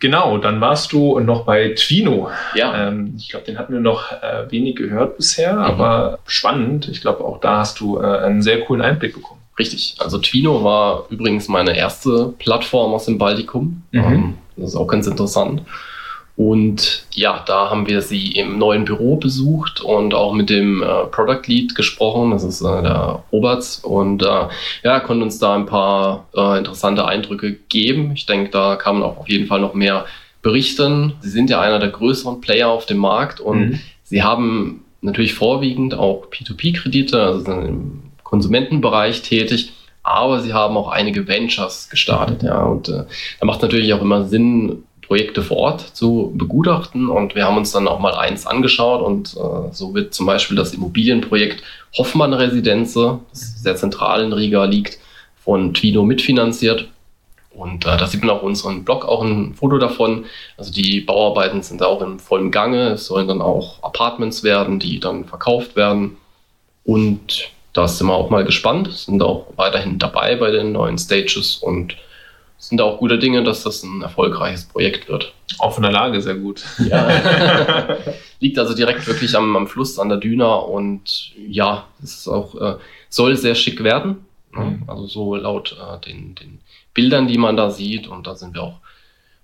Genau, 0.00 0.38
dann 0.38 0.60
warst 0.60 0.92
du 0.92 1.18
noch 1.20 1.44
bei 1.44 1.74
Twino. 1.74 2.30
Ja. 2.54 2.88
Ähm, 2.88 3.14
ich 3.18 3.30
glaube, 3.30 3.46
den 3.46 3.58
hatten 3.58 3.72
wir 3.72 3.80
noch 3.80 4.12
äh, 4.12 4.50
wenig 4.50 4.76
gehört 4.76 5.16
bisher, 5.16 5.54
mhm. 5.54 5.60
aber 5.60 6.18
spannend. 6.26 6.88
Ich 6.88 7.00
glaube, 7.00 7.24
auch 7.24 7.40
da 7.40 7.58
hast 7.58 7.80
du 7.80 7.98
äh, 7.98 8.18
einen 8.18 8.42
sehr 8.42 8.60
coolen 8.60 8.82
Einblick 8.82 9.14
bekommen. 9.14 9.40
Richtig. 9.60 9.94
Also 9.98 10.16
Twino 10.16 10.64
war 10.64 11.04
übrigens 11.10 11.46
meine 11.46 11.76
erste 11.76 12.32
Plattform 12.38 12.94
aus 12.94 13.04
dem 13.04 13.18
Baltikum. 13.18 13.82
Mhm. 13.90 14.00
Ähm, 14.00 14.34
das 14.56 14.70
ist 14.70 14.76
auch 14.76 14.86
ganz 14.86 15.06
interessant. 15.06 15.60
Und 16.34 17.04
ja, 17.12 17.44
da 17.46 17.68
haben 17.68 17.86
wir 17.86 18.00
sie 18.00 18.32
im 18.32 18.56
neuen 18.56 18.86
Büro 18.86 19.16
besucht 19.16 19.82
und 19.82 20.14
auch 20.14 20.32
mit 20.32 20.48
dem 20.48 20.82
äh, 20.82 21.04
Product 21.10 21.42
Lead 21.46 21.74
gesprochen. 21.74 22.30
Das 22.30 22.42
ist 22.42 22.62
äh, 22.62 22.82
der 22.82 23.22
Roberts. 23.30 23.80
Und 23.80 24.22
äh, 24.22 24.48
ja, 24.82 25.00
konnte 25.00 25.24
uns 25.24 25.38
da 25.38 25.54
ein 25.54 25.66
paar 25.66 26.28
äh, 26.34 26.56
interessante 26.56 27.04
Eindrücke 27.04 27.52
geben. 27.68 28.12
Ich 28.14 28.24
denke, 28.24 28.48
da 28.48 28.76
kann 28.76 28.94
man 28.94 29.02
auch 29.02 29.18
auf 29.18 29.28
jeden 29.28 29.46
Fall 29.46 29.60
noch 29.60 29.74
mehr 29.74 30.06
berichten. 30.40 31.12
Sie 31.20 31.28
sind 31.28 31.50
ja 31.50 31.60
einer 31.60 31.80
der 31.80 31.90
größeren 31.90 32.40
Player 32.40 32.70
auf 32.70 32.86
dem 32.86 32.96
Markt 32.96 33.40
und 33.40 33.58
mhm. 33.58 33.80
sie 34.04 34.22
haben 34.22 34.84
natürlich 35.02 35.34
vorwiegend 35.34 35.92
auch 35.92 36.28
P2P-Kredite, 36.30 37.22
also 37.22 37.44
Konsumentenbereich 38.30 39.22
tätig. 39.22 39.72
Aber 40.02 40.40
sie 40.40 40.54
haben 40.54 40.76
auch 40.76 40.88
einige 40.88 41.28
Ventures 41.28 41.90
gestartet, 41.90 42.42
ja. 42.42 42.62
Und 42.62 42.88
äh, 42.88 43.04
da 43.38 43.46
macht 43.46 43.60
natürlich 43.60 43.92
auch 43.92 44.00
immer 44.00 44.24
Sinn, 44.24 44.84
Projekte 45.02 45.42
vor 45.42 45.56
Ort 45.56 45.80
zu 45.80 46.32
begutachten. 46.36 47.08
Und 47.08 47.34
wir 47.34 47.44
haben 47.44 47.56
uns 47.56 47.72
dann 47.72 47.88
auch 47.88 47.98
mal 47.98 48.14
eins 48.14 48.46
angeschaut. 48.46 49.02
Und 49.02 49.34
äh, 49.34 49.72
so 49.72 49.92
wird 49.92 50.14
zum 50.14 50.24
Beispiel 50.24 50.56
das 50.56 50.72
Immobilienprojekt 50.72 51.62
Hoffmann 51.98 52.32
Residenze, 52.32 53.18
das 53.30 53.60
sehr 53.60 53.76
zentral 53.76 54.22
in 54.22 54.32
Riga 54.32 54.64
liegt, 54.64 54.98
von 55.36 55.74
Twino 55.74 56.04
mitfinanziert. 56.04 56.88
Und 57.50 57.84
äh, 57.84 57.96
da 57.96 58.06
sieht 58.06 58.22
man 58.22 58.30
auf 58.30 58.42
unserem 58.42 58.84
Blog 58.84 59.04
auch 59.04 59.22
ein 59.22 59.54
Foto 59.54 59.78
davon. 59.78 60.26
Also 60.56 60.72
die 60.72 61.00
Bauarbeiten 61.00 61.62
sind 61.62 61.82
auch 61.82 62.00
in 62.02 62.20
vollem 62.20 62.52
Gange. 62.52 62.90
Es 62.90 63.06
sollen 63.06 63.26
dann 63.26 63.42
auch 63.42 63.82
Apartments 63.82 64.44
werden, 64.44 64.78
die 64.78 65.00
dann 65.00 65.24
verkauft 65.24 65.74
werden. 65.74 66.16
Und 66.84 67.50
da 67.72 67.86
sind 67.86 68.06
wir 68.06 68.14
auch 68.14 68.30
mal 68.30 68.44
gespannt, 68.44 68.92
sind 68.92 69.22
auch 69.22 69.46
weiterhin 69.56 69.98
dabei 69.98 70.36
bei 70.36 70.50
den 70.50 70.72
neuen 70.72 70.98
Stages 70.98 71.56
und 71.56 71.96
sind 72.58 72.80
auch 72.82 72.98
gute 72.98 73.18
Dinge, 73.18 73.42
dass 73.42 73.62
das 73.62 73.82
ein 73.82 74.02
erfolgreiches 74.02 74.66
Projekt 74.66 75.08
wird. 75.08 75.32
Auch 75.58 75.72
von 75.72 75.82
der 75.82 75.92
Lage 75.92 76.20
sehr 76.20 76.34
gut. 76.34 76.62
Ja. 76.78 77.08
Liegt 78.40 78.58
also 78.58 78.74
direkt 78.74 79.06
wirklich 79.06 79.34
am, 79.34 79.56
am, 79.56 79.66
Fluss 79.66 79.98
an 79.98 80.10
der 80.10 80.18
Düna 80.18 80.54
und 80.56 81.32
ja, 81.48 81.86
es 82.02 82.18
ist 82.18 82.28
auch, 82.28 82.54
äh, 82.54 82.76
soll 83.08 83.36
sehr 83.36 83.54
schick 83.54 83.82
werden. 83.82 84.26
Ne? 84.54 84.64
Mhm. 84.64 84.82
Also 84.88 85.06
so 85.06 85.36
laut 85.36 85.76
äh, 85.80 86.06
den, 86.06 86.34
den 86.34 86.60
Bildern, 86.92 87.28
die 87.28 87.38
man 87.38 87.56
da 87.56 87.70
sieht. 87.70 88.08
Und 88.08 88.26
da 88.26 88.34
sind 88.34 88.54
wir 88.54 88.62
auch 88.62 88.80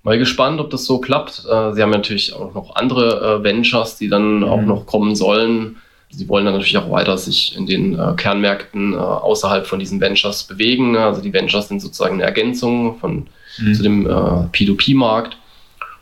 mal 0.03 0.19
gespannt, 0.19 0.61
ob 0.61 0.71
das 0.71 0.85
so 0.85 0.99
klappt. 0.99 1.45
Äh, 1.51 1.73
sie 1.73 1.83
haben 1.83 1.91
natürlich 1.91 2.35
auch 2.35 2.55
noch 2.55 2.77
andere 2.77 3.39
äh, 3.41 3.43
Ventures, 3.43 3.97
die 3.97 4.09
dann 4.09 4.39
mhm. 4.39 4.45
auch 4.45 4.63
noch 4.63 4.87
kommen 4.87 5.17
sollen. 5.17 5.77
Sie 6.11 6.29
wollen 6.29 6.45
dann 6.45 6.55
natürlich 6.55 6.79
auch 6.79 6.91
weiter 6.91 7.19
sich 7.19 7.57
in 7.57 7.67
den 7.67 7.99
äh, 7.99 8.15
Kernmärkten 8.17 8.95
äh, 8.95 8.97
außerhalb 8.97 9.67
von 9.67 9.79
diesen 9.79 10.01
Ventures 10.01 10.45
bewegen. 10.45 10.93
Ne? 10.93 11.01
Also 11.01 11.21
die 11.21 11.33
Ventures 11.33 11.69
sind 11.69 11.81
sozusagen 11.81 12.15
eine 12.15 12.25
Ergänzung 12.25 12.99
von, 12.99 13.27
mhm. 13.59 13.75
zu 13.75 13.83
dem 13.83 14.07
äh, 14.07 14.11
P2P-Markt. 14.11 15.37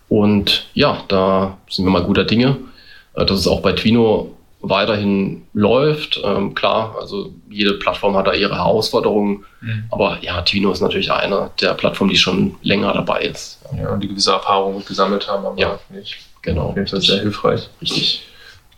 Und 0.09 0.69
ja, 0.75 1.03
da 1.09 1.57
sind 1.69 1.85
wir 1.85 1.91
mal 1.91 2.05
guter 2.05 2.25
Dinge, 2.25 2.59
äh, 3.15 3.25
dass 3.25 3.41
es 3.41 3.49
auch 3.49 3.63
bei 3.63 3.73
Twino 3.73 4.31
weiterhin 4.61 5.43
läuft. 5.53 6.21
Ähm, 6.23 6.55
klar, 6.55 6.97
also 7.01 7.33
jede 7.51 7.75
Plattform 7.75 8.17
hat 8.17 8.27
da 8.27 8.35
ihre 8.35 8.57
Herausforderungen, 8.57 9.45
mhm. 9.61 9.85
aber 9.91 10.19
ja, 10.23 10.41
Twino 10.43 10.71
ist 10.71 10.81
natürlich 10.81 11.13
eine 11.13 11.51
der 11.61 11.75
Plattformen, 11.75 12.11
die 12.11 12.17
schon 12.17 12.57
länger 12.63 12.93
dabei 12.93 13.23
ist. 13.23 13.61
Ja, 13.77 13.91
und 13.91 14.01
die 14.01 14.09
gewisse 14.09 14.33
Erfahrungen 14.33 14.85
gesammelt 14.85 15.29
haben 15.29 15.45
am 15.45 15.59
ja, 15.59 15.79
Nicht. 15.91 16.17
Genau. 16.43 16.69
Auf 16.69 16.77
jeden 16.77 16.89
Fall 16.89 17.01
sehr 17.01 17.21
hilfreich. 17.21 17.69
Richtig. 17.81 18.27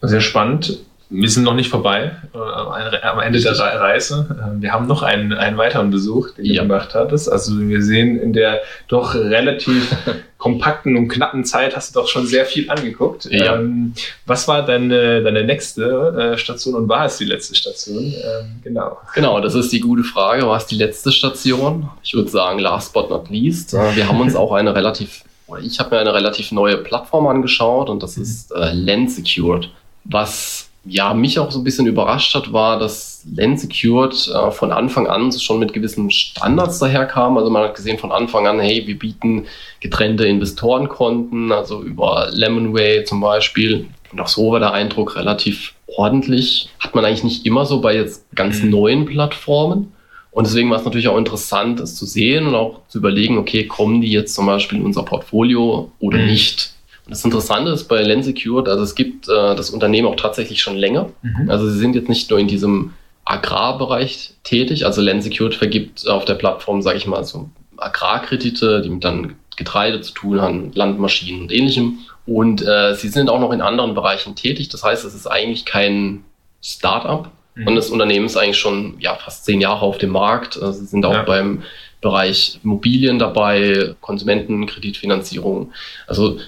Sehr 0.03 0.21
spannend 0.21 0.79
wir 1.09 1.29
sind 1.31 1.45
noch 1.45 1.55
nicht 1.55 1.71
vorbei 1.71 2.17
äh, 2.35 2.39
am 2.39 3.21
Ende 3.21 3.41
der 3.41 3.53
Reise. 3.57 4.27
Ähm, 4.31 4.61
wir 4.61 4.73
haben 4.73 4.87
noch 4.87 5.03
einen, 5.03 5.33
einen 5.33 5.57
weiteren 5.57 5.91
Besuch, 5.91 6.31
den 6.31 6.47
ja. 6.47 6.63
du 6.63 6.69
gemacht 6.69 6.95
hattest. 6.95 7.31
Also 7.31 7.59
wir 7.59 7.83
sehen 7.83 8.19
in 8.21 8.33
der 8.33 8.61
doch 8.89 9.15
relativ 9.15 9.95
kompakten 10.39 10.97
und 10.97 11.09
knappen 11.09 11.45
Zeit 11.45 11.77
hast 11.77 11.95
du 11.95 12.01
doch 12.01 12.09
schon 12.09 12.27
sehr 12.27 12.45
viel 12.45 12.69
angeguckt. 12.71 13.27
Ja. 13.27 13.55
Ähm, 13.55 13.95
was 14.27 14.49
war 14.49 14.67
deine, 14.67 15.23
deine 15.23 15.45
nächste 15.45 16.35
äh, 16.35 16.39
Station 16.39 16.75
und 16.75 16.89
war 16.89 17.07
es 17.07 17.19
die 17.19 17.25
letzte 17.25 17.55
Station? 17.55 18.05
Ähm, 18.05 18.61
genau. 18.65 18.99
Genau, 19.15 19.41
das 19.41 19.55
ist 19.55 19.73
die 19.73 19.81
gute 19.81 20.03
Frage. 20.03 20.47
War 20.47 20.57
es 20.57 20.67
die 20.67 20.77
letzte 20.77 21.13
Station? 21.13 21.89
Ich 22.03 22.15
würde 22.15 22.29
sagen, 22.29 22.59
last 22.59 22.93
but 22.93 23.11
not 23.11 23.31
least. 23.31 23.75
Äh, 23.75 23.95
wir 23.95 24.09
haben 24.09 24.21
uns 24.21 24.35
auch 24.35 24.53
eine 24.53 24.75
relativ, 24.75 25.23
oder 25.47 25.61
ich 25.61 25.79
habe 25.79 25.95
mir 25.95 26.01
eine 26.01 26.15
relativ 26.15 26.51
neue 26.51 26.79
Plattform 26.79 27.29
angeschaut 27.29 27.89
und 27.91 28.03
das 28.03 28.17
mhm. 28.17 28.23
ist 28.25 28.51
äh, 28.51 28.73
Lens 28.73 29.17
Secured. 29.17 29.71
Was 30.09 30.56
ja, 30.89 31.15
mich 31.15 31.39
auch 31.39 31.51
so 31.51 31.61
ein 31.61 31.65
bisschen 31.65 31.87
überrascht 31.87 32.35
hat, 32.35 32.53
war, 32.53 32.79
dass 32.79 33.25
Lens 33.35 33.63
Secured 33.63 34.29
äh, 34.29 34.51
von 34.51 34.73
Anfang 34.73 35.07
an 35.07 35.33
schon 35.33 35.59
mit 35.59 35.73
gewissen 35.73 36.11
Standards 36.11 36.79
daherkam. 36.79 37.37
Also 37.39 37.51
man 37.51 37.65
hat 37.65 37.75
gesehen 37.75 37.99
von 37.99 38.13
Anfang 38.13 38.47
an, 38.47 38.61
hey, 38.61 38.87
wir 38.87 38.99
bieten 38.99 39.47
getrennte 39.81 40.27
Investorenkonten, 40.27 41.51
also 41.53 41.83
über 41.83 42.29
Lemonway 42.31 43.05
zum 43.05 43.21
Beispiel. 43.21 43.87
Und 44.13 44.21
auch 44.21 44.29
so 44.29 44.53
war 44.53 44.61
der 44.61 44.73
Eindruck 44.73 45.17
relativ 45.17 45.75
ordentlich. 45.87 46.69
Hat 46.79 46.95
man 46.95 47.05
eigentlich 47.05 47.25
nicht 47.25 47.47
immer 47.47 47.67
so 47.67 47.81
bei 47.81 47.95
jetzt 47.95 48.25
ganz 48.35 48.63
mhm. 48.63 48.71
neuen 48.71 49.05
Plattformen. 49.07 49.93
Und 50.31 50.47
deswegen 50.47 50.71
war 50.71 50.79
es 50.79 50.85
natürlich 50.85 51.09
auch 51.09 51.17
interessant, 51.17 51.81
es 51.81 51.97
zu 51.97 52.05
sehen 52.05 52.47
und 52.47 52.55
auch 52.55 52.81
zu 52.89 52.99
überlegen, 52.99 53.39
okay, 53.39 53.67
kommen 53.67 54.03
die 54.03 54.13
jetzt 54.13 54.35
zum 54.35 54.47
Beispiel 54.47 54.79
in 54.79 54.85
unser 54.85 55.03
Portfolio 55.03 55.91
oder 55.99 56.19
mhm. 56.19 56.27
nicht? 56.27 56.76
Und 57.07 57.13
das 57.13 57.25
Interessante 57.25 57.71
ist 57.71 57.85
bei 57.85 58.03
Lensecured, 58.03 58.69
also 58.69 58.83
es 58.83 58.97
gibt 58.97 59.29
äh, 59.29 59.55
das 59.55 59.71
Unternehmen 59.71 60.09
auch 60.09 60.17
tatsächlich 60.17 60.61
schon 60.61 60.77
länger. 60.77 61.11
Mhm. 61.23 61.49
Also 61.49 61.69
sie 61.71 61.79
sind 61.79 61.95
jetzt 61.95 62.09
nicht 62.09 62.29
nur 62.31 62.39
in 62.39 62.49
diesem 62.49 62.95
Agrarbereich 63.25 64.35
tätig. 64.43 64.85
Also 64.85 65.01
Lensecured 65.01 65.55
vergibt 65.55 66.09
auf 66.09 66.25
der 66.25 66.35
Plattform, 66.35 66.83
sage 66.83 66.99
ich 66.99 67.07
mal, 67.07 67.25
so 67.25 67.49
Agrarkredite, 67.77 68.83
die 68.83 68.91
mit 68.91 69.05
dann 69.05 69.37
Getreide 69.57 70.01
zu 70.01 70.13
tun 70.13 70.41
haben, 70.41 70.73
Landmaschinen 70.75 71.43
und 71.43 71.53
ähnlichem. 71.53 71.99
Und 72.27 72.63
äh, 72.67 72.95
sie 72.95 73.09
sind 73.09 73.31
auch 73.31 73.41
noch 73.41 73.53
in 73.53 73.61
anderen 73.61 73.95
Bereichen 73.95 74.35
tätig. 74.35 74.69
Das 74.69 74.83
heißt, 74.83 75.05
es 75.05 75.15
ist 75.15 75.27
eigentlich 75.27 75.65
kein 75.65 76.25
Start-up. 76.61 77.31
Mhm. 77.55 77.69
Und 77.69 77.77
das 77.77 77.91
Unternehmen 77.91 78.27
ist 78.27 78.37
eigentlich 78.37 78.59
schon 78.59 78.97
ja, 78.99 79.15
fast 79.15 79.45
zehn 79.45 79.61
Jahre 79.61 79.83
auf 79.83 79.99
dem 79.99 80.11
Markt. 80.11 80.61
Also 80.61 80.81
sie 80.81 80.87
sind 80.87 81.05
auch 81.07 81.15
ja. 81.15 81.23
beim 81.23 81.63
Bereich 82.01 82.61
Immobilien 82.63 83.19
dabei, 83.19 83.95
Konsumentenkreditfinanzierung. 84.01 85.73
Also 86.07 86.39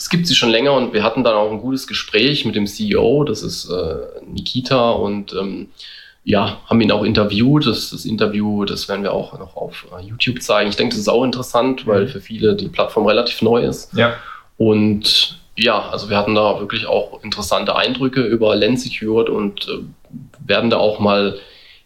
es 0.00 0.08
gibt 0.08 0.26
sie 0.26 0.34
schon 0.34 0.48
länger 0.48 0.72
und 0.72 0.94
wir 0.94 1.02
hatten 1.02 1.24
dann 1.24 1.34
auch 1.34 1.50
ein 1.50 1.60
gutes 1.60 1.86
Gespräch 1.86 2.46
mit 2.46 2.54
dem 2.54 2.66
CEO, 2.66 3.22
das 3.24 3.42
ist 3.42 3.68
äh, 3.68 3.96
Nikita 4.26 4.92
und 4.92 5.34
ähm, 5.34 5.68
ja, 6.24 6.58
haben 6.64 6.80
ihn 6.80 6.90
auch 6.90 7.04
interviewt. 7.04 7.66
Das, 7.66 7.90
das 7.90 8.06
Interview, 8.06 8.64
das 8.64 8.88
werden 8.88 9.02
wir 9.02 9.12
auch 9.12 9.38
noch 9.38 9.56
auf 9.56 9.86
uh, 9.92 10.02
YouTube 10.02 10.40
zeigen. 10.40 10.70
Ich 10.70 10.76
denke, 10.76 10.94
das 10.94 11.00
ist 11.00 11.08
auch 11.08 11.22
interessant, 11.22 11.86
weil 11.86 12.04
mhm. 12.04 12.08
für 12.08 12.20
viele 12.22 12.56
die 12.56 12.68
Plattform 12.68 13.06
relativ 13.06 13.42
neu 13.42 13.62
ist. 13.62 13.92
Ja. 13.92 14.14
Und 14.56 15.38
ja, 15.54 15.90
also 15.90 16.08
wir 16.08 16.16
hatten 16.16 16.34
da 16.34 16.58
wirklich 16.60 16.86
auch 16.86 17.22
interessante 17.22 17.76
Eindrücke 17.76 18.22
über 18.22 18.56
Lens 18.56 18.84
Secured 18.84 19.28
und 19.28 19.68
äh, 19.68 19.82
werden 20.46 20.70
da 20.70 20.78
auch 20.78 20.98
mal 20.98 21.38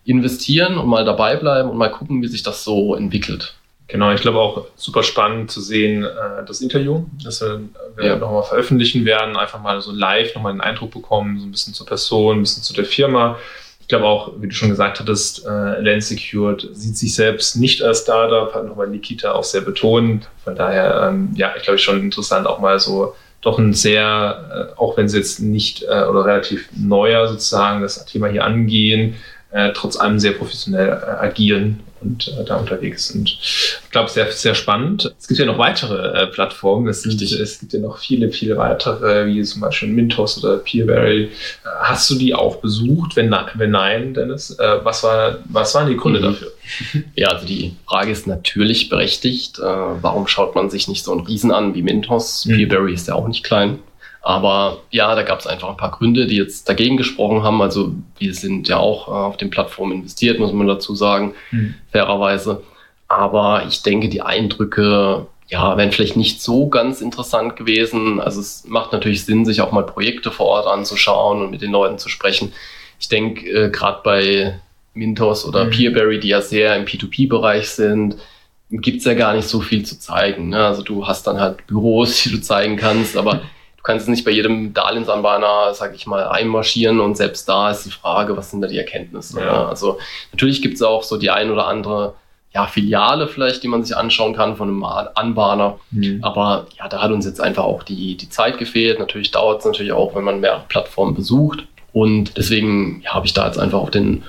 investieren 0.04 0.78
und 0.78 0.86
mal 0.86 1.04
dabei 1.04 1.34
bleiben 1.34 1.68
und 1.68 1.78
mal 1.78 1.90
gucken, 1.90 2.22
wie 2.22 2.28
sich 2.28 2.44
das 2.44 2.62
so 2.62 2.94
entwickelt. 2.94 3.56
Genau, 3.86 4.12
ich 4.12 4.22
glaube 4.22 4.38
auch 4.38 4.66
super 4.76 5.02
spannend 5.02 5.50
zu 5.50 5.60
sehen, 5.60 6.04
äh, 6.04 6.44
das 6.46 6.62
Interview, 6.62 7.04
das 7.22 7.42
wir, 7.42 7.60
wir 7.96 8.06
ja. 8.06 8.16
nochmal 8.16 8.42
veröffentlichen 8.42 9.04
werden, 9.04 9.36
einfach 9.36 9.60
mal 9.60 9.80
so 9.82 9.92
live 9.92 10.34
nochmal 10.34 10.52
einen 10.52 10.62
Eindruck 10.62 10.90
bekommen, 10.90 11.38
so 11.38 11.46
ein 11.46 11.50
bisschen 11.50 11.74
zur 11.74 11.86
Person, 11.86 12.38
ein 12.38 12.40
bisschen 12.40 12.62
zu 12.62 12.72
der 12.72 12.86
Firma. 12.86 13.38
Ich 13.84 13.88
glaube 13.88 14.06
auch, 14.06 14.32
wie 14.38 14.48
du 14.48 14.54
schon 14.54 14.70
gesagt 14.70 14.98
hattest, 14.98 15.44
äh, 15.44 15.80
Lens 15.80 16.08
Secured 16.08 16.70
sieht 16.72 16.96
sich 16.96 17.14
selbst 17.14 17.56
nicht 17.56 17.82
als 17.82 18.00
Startup, 18.00 18.54
hat 18.54 18.66
nochmal 18.66 18.88
Nikita 18.88 19.32
auch 19.32 19.44
sehr 19.44 19.60
betont. 19.60 20.30
Von 20.42 20.56
daher, 20.56 21.06
ähm, 21.06 21.32
ja, 21.36 21.52
ich 21.54 21.64
glaube 21.64 21.78
schon 21.78 22.00
interessant 22.00 22.46
auch 22.46 22.60
mal 22.60 22.78
so 22.78 23.14
doch 23.42 23.58
ein 23.58 23.74
sehr, 23.74 24.72
äh, 24.74 24.80
auch 24.80 24.96
wenn 24.96 25.10
sie 25.10 25.18
jetzt 25.18 25.40
nicht 25.40 25.82
äh, 25.82 26.04
oder 26.04 26.24
relativ 26.24 26.70
neuer 26.74 27.28
sozusagen 27.28 27.82
das 27.82 28.02
Thema 28.06 28.28
hier 28.28 28.44
angehen, 28.44 29.16
äh, 29.50 29.72
trotz 29.74 29.98
allem 29.98 30.18
sehr 30.18 30.32
professionell 30.32 30.88
äh, 30.88 31.10
agieren 31.22 31.80
und 32.04 32.28
äh, 32.28 32.44
da 32.44 32.56
unterwegs 32.56 33.08
sind. 33.08 33.38
Ich 33.40 33.90
glaube, 33.90 34.10
sehr, 34.10 34.30
sehr 34.30 34.54
spannend. 34.54 35.12
Es 35.18 35.26
gibt 35.26 35.40
ja 35.40 35.46
noch 35.46 35.58
weitere 35.58 36.22
äh, 36.22 36.26
Plattformen. 36.26 36.86
Es, 36.88 37.02
sind, 37.02 37.20
es 37.20 37.60
gibt 37.60 37.72
ja 37.72 37.80
noch 37.80 37.98
viele, 37.98 38.30
viele 38.30 38.56
weitere, 38.56 39.26
wie 39.26 39.42
zum 39.42 39.62
Beispiel 39.62 39.88
Mintos 39.88 40.42
oder 40.42 40.58
Peerberry. 40.58 41.24
Äh, 41.24 41.28
hast 41.80 42.10
du 42.10 42.16
die 42.16 42.34
auch 42.34 42.56
besucht? 42.56 43.16
Wenn, 43.16 43.34
wenn 43.54 43.70
nein, 43.70 44.14
Dennis, 44.14 44.50
äh, 44.58 44.84
was, 44.84 45.02
war, 45.02 45.38
was 45.46 45.74
waren 45.74 45.88
die 45.88 45.96
Gründe 45.96 46.20
mhm. 46.20 46.24
dafür? 46.24 46.48
Ja, 47.14 47.28
also 47.28 47.46
die 47.46 47.76
Frage 47.86 48.10
ist 48.10 48.26
natürlich 48.26 48.88
berechtigt. 48.88 49.58
Äh, 49.58 49.62
warum 49.62 50.26
schaut 50.26 50.54
man 50.54 50.70
sich 50.70 50.88
nicht 50.88 51.04
so 51.04 51.12
einen 51.12 51.26
Riesen 51.26 51.52
an 51.52 51.74
wie 51.74 51.82
Mintos? 51.82 52.46
Mhm. 52.46 52.56
Peerberry 52.56 52.94
ist 52.94 53.08
ja 53.08 53.14
auch 53.14 53.28
nicht 53.28 53.44
klein. 53.44 53.78
Aber 54.24 54.78
ja, 54.90 55.14
da 55.14 55.22
gab 55.22 55.40
es 55.40 55.46
einfach 55.46 55.68
ein 55.68 55.76
paar 55.76 55.90
Gründe, 55.90 56.26
die 56.26 56.36
jetzt 56.36 56.66
dagegen 56.66 56.96
gesprochen 56.96 57.42
haben. 57.42 57.60
Also 57.60 57.92
wir 58.18 58.32
sind 58.32 58.68
ja 58.68 58.78
auch 58.78 59.08
äh, 59.08 59.10
auf 59.10 59.36
den 59.36 59.50
Plattformen 59.50 59.92
investiert, 59.92 60.38
muss 60.38 60.54
man 60.54 60.66
dazu 60.66 60.94
sagen, 60.94 61.34
mhm. 61.50 61.74
fairerweise. 61.92 62.62
Aber 63.06 63.66
ich 63.68 63.82
denke, 63.82 64.08
die 64.08 64.22
Eindrücke 64.22 65.26
ja, 65.48 65.76
wären 65.76 65.92
vielleicht 65.92 66.16
nicht 66.16 66.40
so 66.40 66.68
ganz 66.68 67.02
interessant 67.02 67.56
gewesen. 67.56 68.18
Also 68.18 68.40
es 68.40 68.64
macht 68.66 68.94
natürlich 68.94 69.26
Sinn, 69.26 69.44
sich 69.44 69.60
auch 69.60 69.72
mal 69.72 69.84
Projekte 69.84 70.30
vor 70.30 70.46
Ort 70.46 70.68
anzuschauen 70.68 71.42
und 71.42 71.50
mit 71.50 71.60
den 71.60 71.70
Leuten 71.70 71.98
zu 71.98 72.08
sprechen. 72.08 72.54
Ich 72.98 73.10
denke, 73.10 73.46
äh, 73.46 73.68
gerade 73.68 74.00
bei 74.02 74.58
Mintos 74.94 75.44
oder 75.44 75.66
mhm. 75.66 75.70
Peerberry, 75.70 76.18
die 76.18 76.28
ja 76.28 76.40
sehr 76.40 76.74
im 76.76 76.86
P2P-Bereich 76.86 77.68
sind, 77.68 78.16
gibt 78.70 79.00
es 79.00 79.04
ja 79.04 79.12
gar 79.12 79.34
nicht 79.34 79.48
so 79.48 79.60
viel 79.60 79.84
zu 79.84 79.98
zeigen. 79.98 80.48
Ne? 80.48 80.64
Also 80.64 80.82
du 80.82 81.06
hast 81.06 81.26
dann 81.26 81.38
halt 81.38 81.66
Büros, 81.66 82.22
die 82.22 82.30
du 82.30 82.40
zeigen 82.40 82.76
kannst, 82.76 83.18
aber 83.18 83.42
kannst 83.84 84.04
es 84.04 84.08
nicht 84.08 84.24
bei 84.24 84.30
jedem 84.32 84.74
Darlehensanbahner, 84.74 85.74
sag 85.74 85.94
ich 85.94 86.06
mal, 86.06 86.26
einmarschieren 86.26 87.00
und 87.00 87.16
selbst 87.16 87.48
da 87.48 87.70
ist 87.70 87.84
die 87.84 87.90
Frage, 87.90 88.36
was 88.36 88.50
sind 88.50 88.62
da 88.62 88.66
die 88.66 88.78
Erkenntnisse? 88.78 89.38
Ja. 89.38 89.44
Ne? 89.44 89.68
Also 89.68 89.98
natürlich 90.32 90.62
gibt 90.62 90.74
es 90.74 90.82
auch 90.82 91.04
so 91.04 91.16
die 91.18 91.30
ein 91.30 91.50
oder 91.50 91.66
andere 91.66 92.14
ja, 92.54 92.66
Filiale 92.66 93.28
vielleicht, 93.28 93.62
die 93.62 93.68
man 93.68 93.84
sich 93.84 93.96
anschauen 93.96 94.34
kann 94.34 94.56
von 94.56 94.68
einem 94.68 94.84
Anbahner. 94.84 95.78
Mhm. 95.90 96.20
Aber 96.22 96.66
ja, 96.78 96.88
da 96.88 97.02
hat 97.02 97.10
uns 97.10 97.26
jetzt 97.26 97.40
einfach 97.40 97.64
auch 97.64 97.82
die, 97.82 98.16
die 98.16 98.28
Zeit 98.28 98.58
gefehlt. 98.58 99.00
Natürlich 99.00 99.32
dauert 99.32 99.60
es 99.60 99.66
natürlich 99.66 99.92
auch, 99.92 100.14
wenn 100.14 100.24
man 100.24 100.40
mehrere 100.40 100.62
Plattformen 100.68 101.14
besucht. 101.14 101.64
Und 101.92 102.36
deswegen 102.36 103.02
ja, 103.02 103.12
habe 103.12 103.26
ich 103.26 103.34
da 103.34 103.46
jetzt 103.46 103.58
einfach 103.58 103.80
auf 103.80 103.90
den 103.90 104.22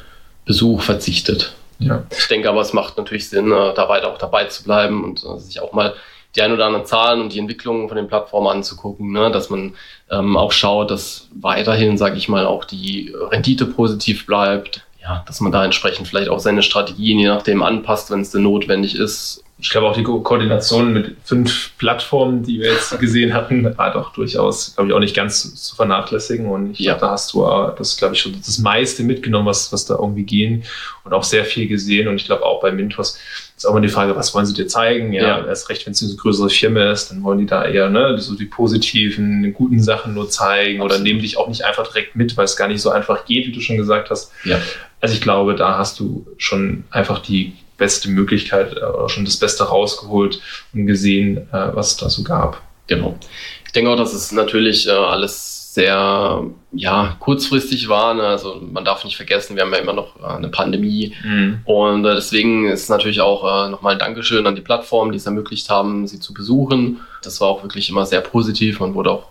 Besuch 0.46 0.82
verzichtet. 0.82 1.56
Ja. 1.80 2.04
Ich 2.18 2.28
denke 2.28 2.50
aber, 2.50 2.62
es 2.62 2.74
macht 2.74 2.98
natürlich 2.98 3.30
Sinn, 3.30 3.52
äh, 3.52 3.74
da 3.76 3.89
weiter 3.89 4.12
auch 4.12 4.18
dabei 4.18 4.46
zu 4.46 4.63
bleiben 4.63 5.04
und 5.04 5.24
äh, 5.24 5.38
sich 5.38 5.62
auch 5.62 5.74
mal 5.74 5.94
die 6.36 6.41
ein 6.41 6.52
oder 6.52 6.65
anderen 6.65 6.86
Zahlen 6.86 7.21
und 7.21 7.34
die 7.34 7.39
Entwicklungen 7.39 7.88
von 7.88 7.98
den 7.98 8.08
Plattformen 8.08 8.48
anzugucken, 8.48 9.12
ne? 9.12 9.32
dass 9.32 9.50
man 9.50 9.74
ähm, 10.12 10.36
auch 10.38 10.52
schaut, 10.52 10.91
dass 10.91 11.30
weiterhin, 11.34 11.98
sage 11.98 12.17
ich 12.17 12.28
mal, 12.28 12.45
auch 12.45 12.65
die 12.65 13.13
Rendite 13.32 13.65
positiv 13.65 14.26
bleibt. 14.26 14.82
Ja, 15.02 15.24
dass 15.28 15.39
man 15.39 15.52
da 15.52 15.63
entsprechend 15.63 16.08
vielleicht 16.08 16.30
auch 16.30 16.39
seine 16.39 16.63
Strategien 16.63 17.19
je 17.19 17.28
nachdem 17.28 17.62
anpasst, 17.62 18.10
wenn 18.10 18.21
es 18.21 18.32
denn 18.32 18.41
notwendig 18.41 18.95
ist 18.95 19.44
ich 19.58 19.70
glaube 19.70 19.88
auch 19.88 19.96
die 19.96 20.04
Ko 20.04 20.20
Koordination 20.20 20.91
mit 20.91 21.15
fünf 21.24 21.72
Plattformen, 21.78 22.44
die 22.44 22.60
wir 22.60 22.74
jetzt 22.74 23.00
gesehen 23.00 23.34
hatten, 23.34 23.78
war 23.78 23.94
doch 23.94 24.12
durchaus, 24.12 24.76
glaube 24.76 24.89
ich, 24.89 24.96
auch 24.96 25.00
nicht 25.00 25.15
ganz 25.15 25.56
zu 25.56 25.76
vernachlässigen. 25.76 26.48
Und 26.48 26.72
ich 26.72 26.80
ja. 26.80 26.94
glaube, 26.94 27.06
da 27.06 27.12
hast 27.12 27.34
du 27.34 27.46
das, 27.78 27.96
glaube 27.96 28.15
ich, 28.15 28.22
schon 28.22 28.34
das 28.34 28.60
meiste 28.60 29.04
mitgenommen, 29.04 29.46
was, 29.46 29.72
was 29.72 29.86
da 29.86 29.96
irgendwie 29.96 30.24
gehen 30.24 30.63
und 31.06 31.13
auch 31.13 31.24
sehr 31.24 31.46
viel 31.46 31.68
gesehen. 31.68 32.10
Und 32.10 32.15
ich 32.15 32.26
glaube 32.26 32.44
auch 32.44 32.60
bei 32.60 32.72
Mintos 32.74 33.18
ist 33.56 33.65
auch 33.65 33.74
mal 33.74 33.80
die 33.80 33.88
Frage, 33.88 34.13
was 34.18 34.34
wollen 34.34 34.46
sie 34.46 34.54
dir 34.54 34.68
zeigen? 34.68 35.13
Ja, 35.13 35.39
ja. 35.39 35.48
erst 35.48 35.70
recht, 35.70 35.86
wenn 35.86 35.94
es 35.94 36.04
eine 36.04 36.15
größere 36.15 36.50
Firma 36.50 36.91
ist, 36.91 37.12
dann 37.12 37.24
wollen 37.24 37.39
die 37.39 37.46
da 37.46 37.63
eher 37.63 37.89
ne, 37.89 38.18
so 38.20 38.36
die 38.36 38.46
positiven, 38.46 39.54
guten 39.54 39.82
Sachen 39.82 40.13
nur 40.13 40.30
zeigen 40.30 40.82
Absolut. 40.82 40.91
oder 40.91 41.04
nehmen 41.04 41.22
dich 41.22 41.38
auch 41.38 41.48
nicht 41.48 41.63
einfach 41.63 41.88
direkt 41.88 42.18
mit, 42.18 42.36
weil 42.36 42.46
es 42.46 42.58
gar 42.58 42.68
nicht 42.68 42.82
so 42.82 42.89
einfach 42.89 43.24
geht, 43.24 43.48
wie 43.48 43.54
du 43.54 43.62
schon 43.62 43.78
gesagt 43.78 44.10
hast. 44.10 44.34
Ja. 44.44 44.60
Also 45.00 45.15
ich 45.15 45.22
glaube, 45.22 45.56
da 45.56 45.78
hast 45.78 46.00
du 46.00 46.28
schon 46.38 46.84
einfach 46.89 47.20
die 47.20 47.54
beste 47.77 48.09
Möglichkeit 48.09 48.73
äh, 48.73 49.09
schon 49.09 49.25
das 49.25 49.38
Beste 49.38 49.63
rausgeholt 49.63 50.39
und 50.73 50.88
gesehen, 50.88 51.38
äh, 51.51 51.69
was 51.73 51.91
es 51.91 51.97
da 51.97 52.09
so 52.09 52.23
gab. 52.23 52.61
Genau. 52.88 53.17
Ich 53.65 53.71
denke 53.71 53.89
auch, 53.89 53.97
dass 53.97 54.13
es 54.13 54.31
natürlich 54.31 54.88
äh, 54.88 54.91
alles 54.91 55.73
sehr 55.73 56.45
ja, 56.71 57.17
kurzfristig 57.19 57.89
war. 57.89 58.13
Ne? 58.13 58.23
Also 58.23 58.61
man 58.61 58.85
darf 58.85 59.03
nicht 59.03 59.17
vergessen, 59.17 59.55
wir 59.55 59.63
haben 59.63 59.73
ja 59.73 59.79
immer 59.79 59.93
noch 59.93 60.19
äh, 60.19 60.25
eine 60.25 60.47
Pandemie. 60.47 61.13
Mhm. 61.23 61.61
Und 61.65 62.05
äh, 62.05 62.15
deswegen 62.15 62.69
ist 62.69 62.89
natürlich 62.89 63.19
auch 63.19 63.69
nochmal 63.69 63.93
ein 63.93 63.99
Dankeschön 63.99 64.47
an 64.47 64.55
die 64.55 64.61
Plattformen, 64.61 65.11
die 65.11 65.17
es 65.17 65.25
ermöglicht 65.25 65.69
haben, 65.69 66.07
sie 66.07 66.19
zu 66.19 66.33
besuchen. 66.33 67.01
Das 67.23 67.41
war 67.41 67.49
auch 67.49 67.63
wirklich 67.63 67.89
immer 67.89 68.05
sehr 68.05 68.21
positiv 68.21 68.79
und 68.79 68.93
wurde 68.93 69.11
auch 69.11 69.27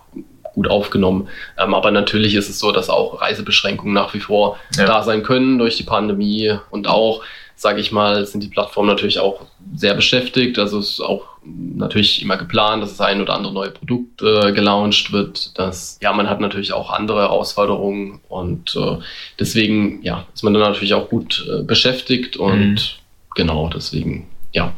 gut 0.54 0.68
aufgenommen. 0.68 1.28
Ähm, 1.58 1.74
aber 1.74 1.90
natürlich 1.90 2.34
ist 2.34 2.48
es 2.48 2.58
so, 2.58 2.72
dass 2.72 2.88
auch 2.88 3.20
Reisebeschränkungen 3.20 3.92
nach 3.92 4.14
wie 4.14 4.20
vor 4.20 4.58
ja. 4.76 4.86
da 4.86 5.02
sein 5.02 5.22
können 5.22 5.58
durch 5.58 5.76
die 5.76 5.82
Pandemie 5.82 6.56
und 6.70 6.86
auch 6.86 7.22
sage 7.56 7.80
ich 7.80 7.92
mal, 7.92 8.26
sind 8.26 8.42
die 8.42 8.48
Plattformen 8.48 8.88
natürlich 8.88 9.18
auch 9.18 9.42
sehr 9.74 9.94
beschäftigt. 9.94 10.58
Also 10.58 10.78
es 10.78 10.92
ist 10.92 11.00
auch 11.00 11.26
natürlich 11.44 12.22
immer 12.22 12.36
geplant, 12.36 12.82
dass 12.82 12.96
das 12.96 13.00
ein 13.00 13.20
oder 13.20 13.34
andere 13.34 13.52
neue 13.52 13.70
Produkt 13.70 14.22
äh, 14.22 14.52
gelauncht 14.52 15.12
wird. 15.12 15.58
Das, 15.58 15.98
ja, 16.02 16.12
man 16.12 16.28
hat 16.28 16.40
natürlich 16.40 16.72
auch 16.72 16.90
andere 16.90 17.20
Herausforderungen 17.20 18.20
und 18.28 18.74
äh, 18.76 18.98
deswegen 19.38 20.02
ja, 20.02 20.26
ist 20.34 20.42
man 20.42 20.54
dann 20.54 20.62
natürlich 20.62 20.94
auch 20.94 21.08
gut 21.08 21.46
äh, 21.50 21.62
beschäftigt 21.62 22.36
und 22.36 22.74
mhm. 22.74 22.78
genau 23.34 23.70
deswegen, 23.72 24.26
ja. 24.52 24.72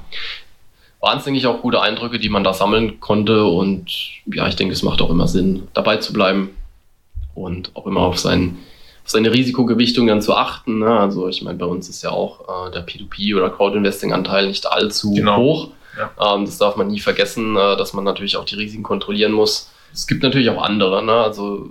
Wahnsinnig 1.01 1.47
auch 1.47 1.63
gute 1.63 1.81
Eindrücke, 1.81 2.19
die 2.19 2.31
man 2.31 2.43
da 2.43 2.53
sammeln 2.53 3.01
konnte 3.01 3.45
und 3.45 3.91
ja, 4.27 4.49
ich 4.49 4.57
denke, 4.57 4.73
es 4.73 4.83
macht 4.83 5.01
auch 5.01 5.11
immer 5.11 5.29
Sinn, 5.29 5.69
dabei 5.73 5.99
zu 5.99 6.13
bleiben 6.13 6.57
und 7.35 7.71
auch 7.77 7.87
immer 7.87 8.01
auf 8.01 8.19
seinen 8.19 8.59
seine 9.07 9.33
Risikogewichtung 9.33 10.07
dann 10.07 10.21
zu 10.21 10.35
achten. 10.35 10.81
Ne? 10.81 10.99
Also 10.99 11.29
ich 11.29 11.43
meine, 11.43 11.59
bei 11.59 11.67
uns 11.67 11.89
ist 11.89 12.03
ja 12.03 12.11
auch 12.11 12.69
äh, 12.69 12.71
der 12.73 12.87
P2P 12.87 13.37
oder 13.37 13.51
Crowd-Investing-Anteil 13.51 14.49
nicht 14.49 14.67
allzu 14.67 15.13
genau. 15.15 15.39
hoch. 15.39 15.69
Ja. 15.97 16.35
Ähm, 16.35 16.45
das 16.45 16.59
darf 16.59 16.77
man 16.77 16.89
nie 16.89 17.01
vergessen, 17.01 17.57
äh, 17.57 17.77
dass 17.77 17.93
man 17.93 18.05
natürlich 18.05 18.37
auch 18.37 18.45
die 18.45 18.57
Risiken 18.57 18.83
kontrollieren 18.83 19.33
muss. 19.33 19.71
Es 19.93 20.07
gibt 20.07 20.23
natürlich 20.23 20.51
auch 20.51 20.63
andere. 20.63 21.03
Ne? 21.05 21.13
Also 21.13 21.71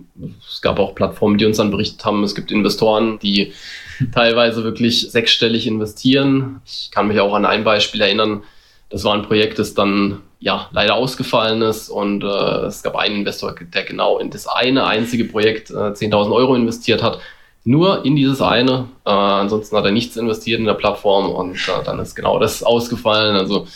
es 0.50 0.62
gab 0.62 0.80
auch 0.80 0.96
Plattformen, 0.96 1.38
die 1.38 1.46
uns 1.46 1.58
dann 1.58 1.70
berichtet 1.70 2.04
haben, 2.06 2.24
es 2.24 2.34
gibt 2.34 2.52
Investoren, 2.52 3.20
die 3.20 3.54
teilweise 4.14 4.64
wirklich 4.64 5.12
sechsstellig 5.12 5.68
investieren. 5.68 6.62
Ich 6.66 6.90
kann 6.92 7.08
mich 7.08 7.20
auch 7.20 7.34
an 7.34 7.46
ein 7.46 7.64
Beispiel 7.64 8.02
erinnern. 8.02 8.44
Das 8.90 9.04
war 9.04 9.14
ein 9.14 9.24
Projekt, 9.24 9.60
das 9.60 9.74
dann 9.74 10.22
ja 10.40 10.68
leider 10.72 10.96
ausgefallen 10.96 11.62
ist 11.62 11.90
und 11.90 12.24
äh, 12.24 12.66
es 12.66 12.84
gab 12.84 12.96
einen 12.96 13.16
Investor, 13.16 13.56
der 13.56 13.84
genau 13.84 14.20
in 14.20 14.30
das 14.30 14.48
eine 14.48 14.86
einzige 14.86 15.26
Projekt 15.26 15.72
äh, 15.72 15.74
10.000 15.74 16.32
Euro 16.32 16.56
investiert 16.56 17.02
hat. 17.02 17.20
Nur 17.64 18.06
in 18.06 18.16
dieses 18.16 18.42
eine. 18.42 18.88
Äh, 19.06 19.10
ansonsten 19.10 19.76
hat 19.76 19.86
er 19.86 19.92
nichts 19.92 20.18
investiert 20.18 20.60
in 20.60 20.66
der 20.66 20.76
Plattform 20.76 21.32
und 21.32 21.56
äh, 21.56 21.84
dann 21.84 22.00
ist 22.00 22.16
genau 22.16 22.38
das 22.38 22.62
ausgefallen. 22.62 23.36
Also 23.36 23.68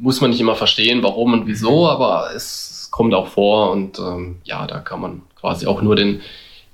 muss 0.00 0.20
man 0.20 0.30
nicht 0.30 0.40
immer 0.40 0.54
verstehen, 0.54 1.02
warum 1.02 1.34
und 1.34 1.46
wieso, 1.46 1.86
aber 1.88 2.30
es 2.34 2.88
kommt 2.90 3.12
auch 3.12 3.28
vor 3.28 3.72
und 3.72 3.98
ähm, 3.98 4.36
ja, 4.44 4.66
da 4.66 4.78
kann 4.78 5.00
man 5.02 5.22
quasi 5.38 5.66
auch 5.66 5.82
nur 5.82 5.96
den 5.96 6.22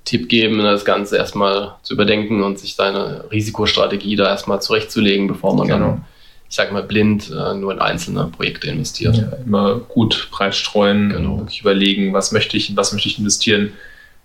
Tipp 0.05 0.29
geben, 0.29 0.59
das 0.59 0.85
Ganze 0.85 1.17
erstmal 1.17 1.75
zu 1.81 1.93
überdenken 1.93 2.43
und 2.43 2.59
sich 2.59 2.75
seine 2.75 3.25
Risikostrategie 3.31 4.15
da 4.15 4.27
erstmal 4.27 4.61
zurechtzulegen, 4.61 5.27
bevor 5.27 5.55
man 5.55 5.67
genau. 5.67 5.79
dann, 5.79 6.05
ich 6.53 6.57
sag 6.57 6.71
mal, 6.71 6.83
blind 6.83 7.31
äh, 7.31 7.55
nur 7.55 7.71
in 7.71 7.79
einzelne 7.79 8.25
Projekte 8.25 8.67
investiert. 8.67 9.17
Ja, 9.17 9.37
immer 9.43 9.79
gut 9.79 10.27
breit 10.29 10.53
streuen, 10.53 11.09
genau. 11.09 11.39
wirklich 11.39 11.61
überlegen, 11.61 12.13
was 12.13 12.31
möchte 12.31 12.57
ich, 12.57 12.77
was 12.77 12.93
möchte 12.93 13.07
ich 13.07 13.17
investieren. 13.17 13.73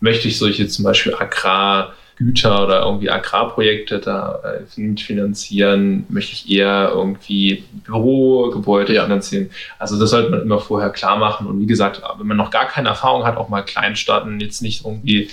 Möchte 0.01 0.29
ich 0.29 0.37
solche 0.37 0.69
zum 0.69 0.85
Beispiel 0.85 1.14
Agrar- 1.14 1.95
Güter 2.17 2.64
oder 2.64 2.83
irgendwie 2.83 3.09
Agrarprojekte 3.09 3.99
da 4.01 4.43
äh, 4.43 4.97
finanzieren? 4.99 6.05
Möchte 6.11 6.35
ich 6.35 6.51
eher 6.51 6.91
irgendwie 6.93 7.64
Bürogebäude 7.87 8.93
ja. 8.93 9.05
finanzieren? 9.05 9.49
Also 9.79 9.99
das 9.99 10.11
sollte 10.11 10.29
man 10.29 10.43
immer 10.43 10.59
vorher 10.59 10.91
klar 10.91 11.17
machen. 11.17 11.47
Und 11.47 11.62
wie 11.62 11.67
gesagt, 11.67 12.03
wenn 12.19 12.27
man 12.27 12.37
noch 12.37 12.51
gar 12.51 12.67
keine 12.67 12.91
Erfahrung 12.91 13.25
hat, 13.25 13.38
auch 13.38 13.49
mal 13.49 13.62
klein 13.62 13.97
starten, 13.97 14.38
jetzt 14.38 14.61
nicht 14.61 14.85
irgendwie 14.85 15.31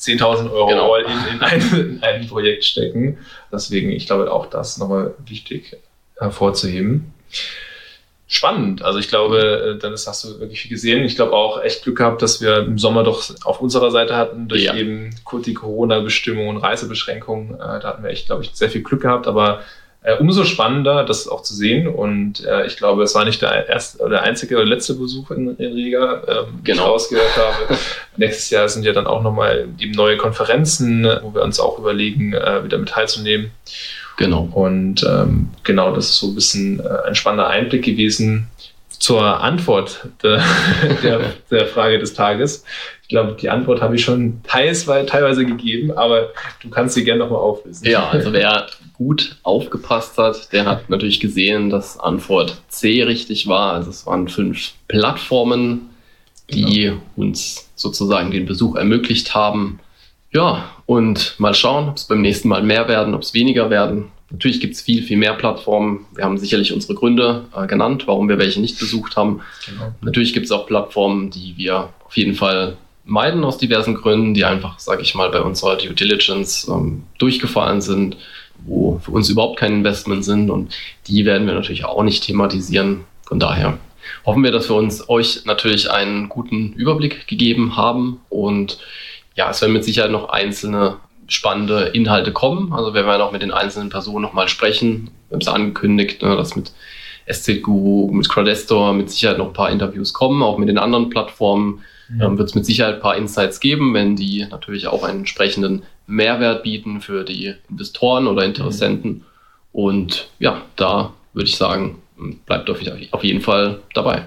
10.000 0.00 0.50
Euro 0.50 0.68
genau. 0.68 0.96
in, 0.96 1.34
in, 1.34 1.42
ein, 1.42 1.60
in 1.74 2.02
ein 2.02 2.26
Projekt 2.26 2.64
stecken. 2.64 3.18
Deswegen, 3.52 3.90
ich 3.90 4.06
glaube, 4.06 4.32
auch 4.32 4.46
das 4.46 4.78
nochmal 4.78 5.12
wichtig 5.26 5.76
hervorzuheben 6.22 7.12
spannend. 8.32 8.82
Also 8.82 8.98
ich 8.98 9.08
glaube, 9.08 9.74
äh, 9.76 9.78
Dennis, 9.78 10.06
hast 10.06 10.24
du 10.24 10.40
wirklich 10.40 10.62
viel 10.62 10.70
gesehen. 10.70 11.04
Ich 11.04 11.16
glaube 11.16 11.32
auch 11.32 11.62
echt 11.62 11.84
Glück 11.84 11.98
gehabt, 11.98 12.22
dass 12.22 12.40
wir 12.40 12.58
im 12.58 12.78
Sommer 12.78 13.04
doch 13.04 13.22
auf 13.44 13.60
unserer 13.60 13.90
Seite 13.90 14.16
hatten, 14.16 14.48
durch 14.48 14.64
ja. 14.64 14.74
eben 14.74 15.10
die 15.44 15.54
Corona-Bestimmungen 15.54 16.56
und 16.56 16.62
Reisebeschränkungen. 16.62 17.54
Äh, 17.54 17.58
da 17.58 17.82
hatten 17.84 18.02
wir 18.02 18.10
echt, 18.10 18.26
glaube 18.26 18.42
ich, 18.42 18.50
sehr 18.54 18.70
viel 18.70 18.82
Glück 18.82 19.02
gehabt, 19.02 19.26
aber 19.26 19.60
äh, 20.02 20.16
umso 20.16 20.44
spannender, 20.44 21.04
das 21.04 21.28
auch 21.28 21.42
zu 21.42 21.54
sehen. 21.54 21.86
Und 21.86 22.42
äh, 22.46 22.66
ich 22.66 22.78
glaube, 22.78 23.02
es 23.02 23.14
war 23.14 23.26
nicht 23.26 23.42
der 23.42 23.68
erste 23.68 24.02
oder 24.02 24.22
einzige 24.22 24.56
oder 24.56 24.64
letzte 24.64 24.94
Besuch 24.94 25.30
in, 25.30 25.54
in 25.58 25.72
Riga, 25.74 26.22
ähm, 26.26 26.60
genau. 26.64 26.84
ich 26.84 26.88
rausgehört 26.88 27.36
habe. 27.36 27.78
Nächstes 28.16 28.48
Jahr 28.48 28.66
sind 28.68 28.84
ja 28.84 28.94
dann 28.94 29.06
auch 29.06 29.22
nochmal 29.22 29.68
eben 29.78 29.92
neue 29.92 30.16
Konferenzen, 30.16 31.04
wo 31.22 31.34
wir 31.34 31.42
uns 31.42 31.60
auch 31.60 31.78
überlegen, 31.78 32.32
äh, 32.32 32.64
wieder 32.64 32.78
mit 32.78 32.88
teilzunehmen. 32.88 33.50
Genau. 34.16 34.48
Und 34.52 35.04
ähm, 35.08 35.48
genau, 35.62 35.94
das 35.94 36.10
ist 36.10 36.16
so 36.16 36.28
ein 36.28 36.34
bisschen 36.34 36.80
äh, 36.80 37.06
ein 37.06 37.14
spannender 37.14 37.48
Einblick 37.48 37.84
gewesen 37.84 38.48
zur 39.02 39.40
Antwort 39.40 40.06
de, 40.22 40.38
der, 41.02 41.34
der 41.50 41.66
Frage 41.66 41.98
des 41.98 42.14
Tages. 42.14 42.64
Ich 43.02 43.08
glaube, 43.08 43.36
die 43.40 43.50
Antwort 43.50 43.82
habe 43.82 43.96
ich 43.96 44.04
schon 44.04 44.40
teilweise, 44.46 45.06
teilweise 45.06 45.44
gegeben, 45.44 45.90
aber 45.90 46.30
du 46.62 46.70
kannst 46.70 46.94
sie 46.94 47.02
gerne 47.02 47.18
nochmal 47.18 47.40
auflösen. 47.40 47.84
Ja, 47.84 48.08
also 48.08 48.32
wer 48.32 48.68
gut 48.94 49.38
aufgepasst 49.42 50.18
hat, 50.18 50.52
der 50.52 50.66
hat 50.66 50.88
natürlich 50.88 51.18
gesehen, 51.18 51.68
dass 51.68 51.98
Antwort 51.98 52.62
C 52.68 53.02
richtig 53.02 53.48
war. 53.48 53.72
Also 53.72 53.90
es 53.90 54.06
waren 54.06 54.28
fünf 54.28 54.72
Plattformen, 54.86 55.90
die 56.48 56.82
genau. 56.82 57.02
uns 57.16 57.70
sozusagen 57.74 58.30
den 58.30 58.46
Besuch 58.46 58.76
ermöglicht 58.76 59.34
haben. 59.34 59.80
Ja, 60.32 60.70
und 60.86 61.34
mal 61.38 61.54
schauen, 61.54 61.88
ob 61.88 61.96
es 61.96 62.04
beim 62.04 62.22
nächsten 62.22 62.48
Mal 62.48 62.62
mehr 62.62 62.88
werden, 62.88 63.14
ob 63.14 63.22
es 63.22 63.34
weniger 63.34 63.70
werden. 63.70 64.10
Natürlich 64.30 64.60
gibt 64.60 64.74
es 64.74 64.80
viel, 64.80 65.02
viel 65.02 65.18
mehr 65.18 65.34
Plattformen. 65.34 66.06
Wir 66.14 66.24
haben 66.24 66.38
sicherlich 66.38 66.72
unsere 66.72 66.94
Gründe 66.94 67.44
äh, 67.54 67.66
genannt, 67.66 68.04
warum 68.06 68.30
wir 68.30 68.38
welche 68.38 68.60
nicht 68.60 68.78
besucht 68.78 69.16
haben. 69.16 69.42
Genau. 69.66 69.92
Natürlich 70.00 70.32
gibt 70.32 70.46
es 70.46 70.52
auch 70.52 70.66
Plattformen, 70.66 71.30
die 71.30 71.54
wir 71.58 71.90
auf 72.06 72.16
jeden 72.16 72.34
Fall 72.34 72.78
meiden 73.04 73.44
aus 73.44 73.58
diversen 73.58 73.94
Gründen, 73.94 74.32
die 74.32 74.46
einfach, 74.46 74.78
sage 74.78 75.02
ich 75.02 75.14
mal, 75.14 75.30
bei 75.30 75.42
unserer 75.42 75.76
Due 75.76 75.92
Diligence 75.92 76.66
ähm, 76.68 77.02
durchgefallen 77.18 77.82
sind, 77.82 78.16
wo 78.64 79.00
für 79.04 79.10
uns 79.10 79.28
überhaupt 79.28 79.58
kein 79.58 79.72
Investment 79.72 80.24
sind 80.24 80.50
und 80.50 80.72
die 81.08 81.26
werden 81.26 81.46
wir 81.46 81.54
natürlich 81.54 81.84
auch 81.84 82.02
nicht 82.02 82.24
thematisieren. 82.24 83.00
Von 83.26 83.38
daher 83.38 83.78
hoffen 84.24 84.44
wir, 84.44 84.52
dass 84.52 84.68
wir 84.70 84.76
uns 84.76 85.08
euch 85.08 85.44
natürlich 85.44 85.90
einen 85.90 86.28
guten 86.28 86.72
Überblick 86.72 87.26
gegeben 87.26 87.76
haben 87.76 88.20
und 88.28 88.78
ja, 89.36 89.50
es 89.50 89.60
werden 89.60 89.72
mit 89.72 89.84
Sicherheit 89.84 90.10
noch 90.10 90.28
einzelne 90.28 90.96
spannende 91.28 91.86
Inhalte 91.86 92.32
kommen. 92.32 92.72
Also 92.72 92.94
wir 92.94 93.06
werden 93.06 93.22
auch 93.22 93.32
mit 93.32 93.42
den 93.42 93.52
einzelnen 93.52 93.88
Personen 93.88 94.22
nochmal 94.22 94.48
sprechen. 94.48 95.10
Wir 95.28 95.36
haben 95.36 95.40
es 95.40 95.48
angekündigt, 95.48 96.22
ne, 96.22 96.36
dass 96.36 96.56
mit 96.56 96.72
SZ 97.30 97.62
Guru, 97.62 98.12
mit 98.12 98.28
Crowdestor 98.28 98.92
mit 98.92 99.10
Sicherheit 99.10 99.38
noch 99.38 99.48
ein 99.48 99.52
paar 99.52 99.70
Interviews 99.70 100.12
kommen. 100.12 100.42
Auch 100.42 100.58
mit 100.58 100.68
den 100.68 100.78
anderen 100.78 101.08
Plattformen 101.08 101.82
ja. 102.18 102.26
ähm, 102.26 102.36
wird 102.36 102.50
es 102.50 102.54
mit 102.54 102.66
Sicherheit 102.66 102.96
ein 102.96 103.00
paar 103.00 103.16
Insights 103.16 103.60
geben, 103.60 103.94
wenn 103.94 104.16
die 104.16 104.46
natürlich 104.50 104.88
auch 104.88 105.04
einen 105.04 105.20
entsprechenden 105.20 105.82
Mehrwert 106.06 106.64
bieten 106.64 107.00
für 107.00 107.24
die 107.24 107.54
Investoren 107.70 108.26
oder 108.26 108.44
Interessenten. 108.44 109.10
Mhm. 109.10 109.24
Und 109.72 110.28
ja, 110.38 110.62
da 110.76 111.12
würde 111.32 111.48
ich 111.48 111.56
sagen, 111.56 112.02
bleibt 112.44 112.68
auf 112.68 113.24
jeden 113.24 113.40
Fall 113.40 113.80
dabei. 113.94 114.26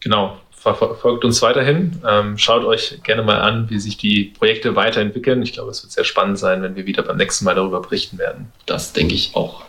Genau 0.00 0.38
verfolgt 0.62 1.24
uns 1.24 1.42
weiterhin. 1.42 2.00
Ähm, 2.08 2.38
schaut 2.38 2.64
euch 2.64 3.00
gerne 3.02 3.22
mal 3.22 3.40
an, 3.40 3.68
wie 3.68 3.78
sich 3.78 3.96
die 3.96 4.24
Projekte 4.24 4.76
weiterentwickeln. 4.76 5.42
Ich 5.42 5.52
glaube, 5.52 5.70
es 5.70 5.82
wird 5.82 5.92
sehr 5.92 6.04
spannend 6.04 6.38
sein, 6.38 6.62
wenn 6.62 6.76
wir 6.76 6.86
wieder 6.86 7.02
beim 7.02 7.16
nächsten 7.16 7.44
Mal 7.44 7.54
darüber 7.54 7.80
berichten 7.82 8.18
werden. 8.18 8.52
Das 8.66 8.92
denke 8.92 9.14
ich 9.14 9.32
auch. 9.34 9.62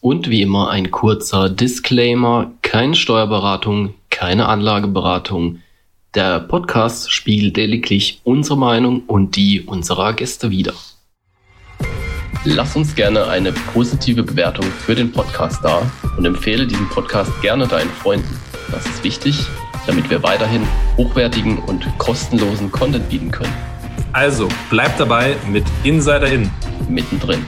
Und 0.00 0.30
wie 0.30 0.42
immer 0.42 0.70
ein 0.70 0.90
kurzer 0.90 1.48
Disclaimer. 1.48 2.52
Keine 2.62 2.94
Steuerberatung, 2.94 3.94
keine 4.10 4.48
Anlageberatung. 4.48 5.60
Der 6.14 6.40
Podcast 6.40 7.12
spiegelt 7.12 7.56
lediglich 7.56 8.20
unsere 8.24 8.56
Meinung 8.56 9.02
und 9.06 9.36
die 9.36 9.62
unserer 9.62 10.12
Gäste 10.12 10.50
wider. 10.50 10.74
Lass 12.44 12.76
uns 12.76 12.94
gerne 12.94 13.26
eine 13.28 13.52
positive 13.52 14.22
Bewertung 14.22 14.66
für 14.66 14.94
den 14.94 15.10
Podcast 15.10 15.64
da 15.64 15.90
und 16.16 16.24
empfehle 16.24 16.66
diesen 16.66 16.88
Podcast 16.90 17.32
gerne 17.40 17.66
deinen 17.66 17.90
Freunden. 17.90 18.38
Das 18.70 18.84
ist 18.86 19.02
wichtig, 19.02 19.46
damit 19.86 20.08
wir 20.10 20.22
weiterhin 20.22 20.66
hochwertigen 20.96 21.58
und 21.58 21.86
kostenlosen 21.98 22.70
Content 22.70 23.08
bieten 23.08 23.30
können. 23.30 23.52
Also 24.12 24.48
bleibt 24.70 25.00
dabei 25.00 25.36
mit 25.48 25.64
Insider 25.82 26.26
In. 26.26 26.50
Mittendrin. 26.88 27.44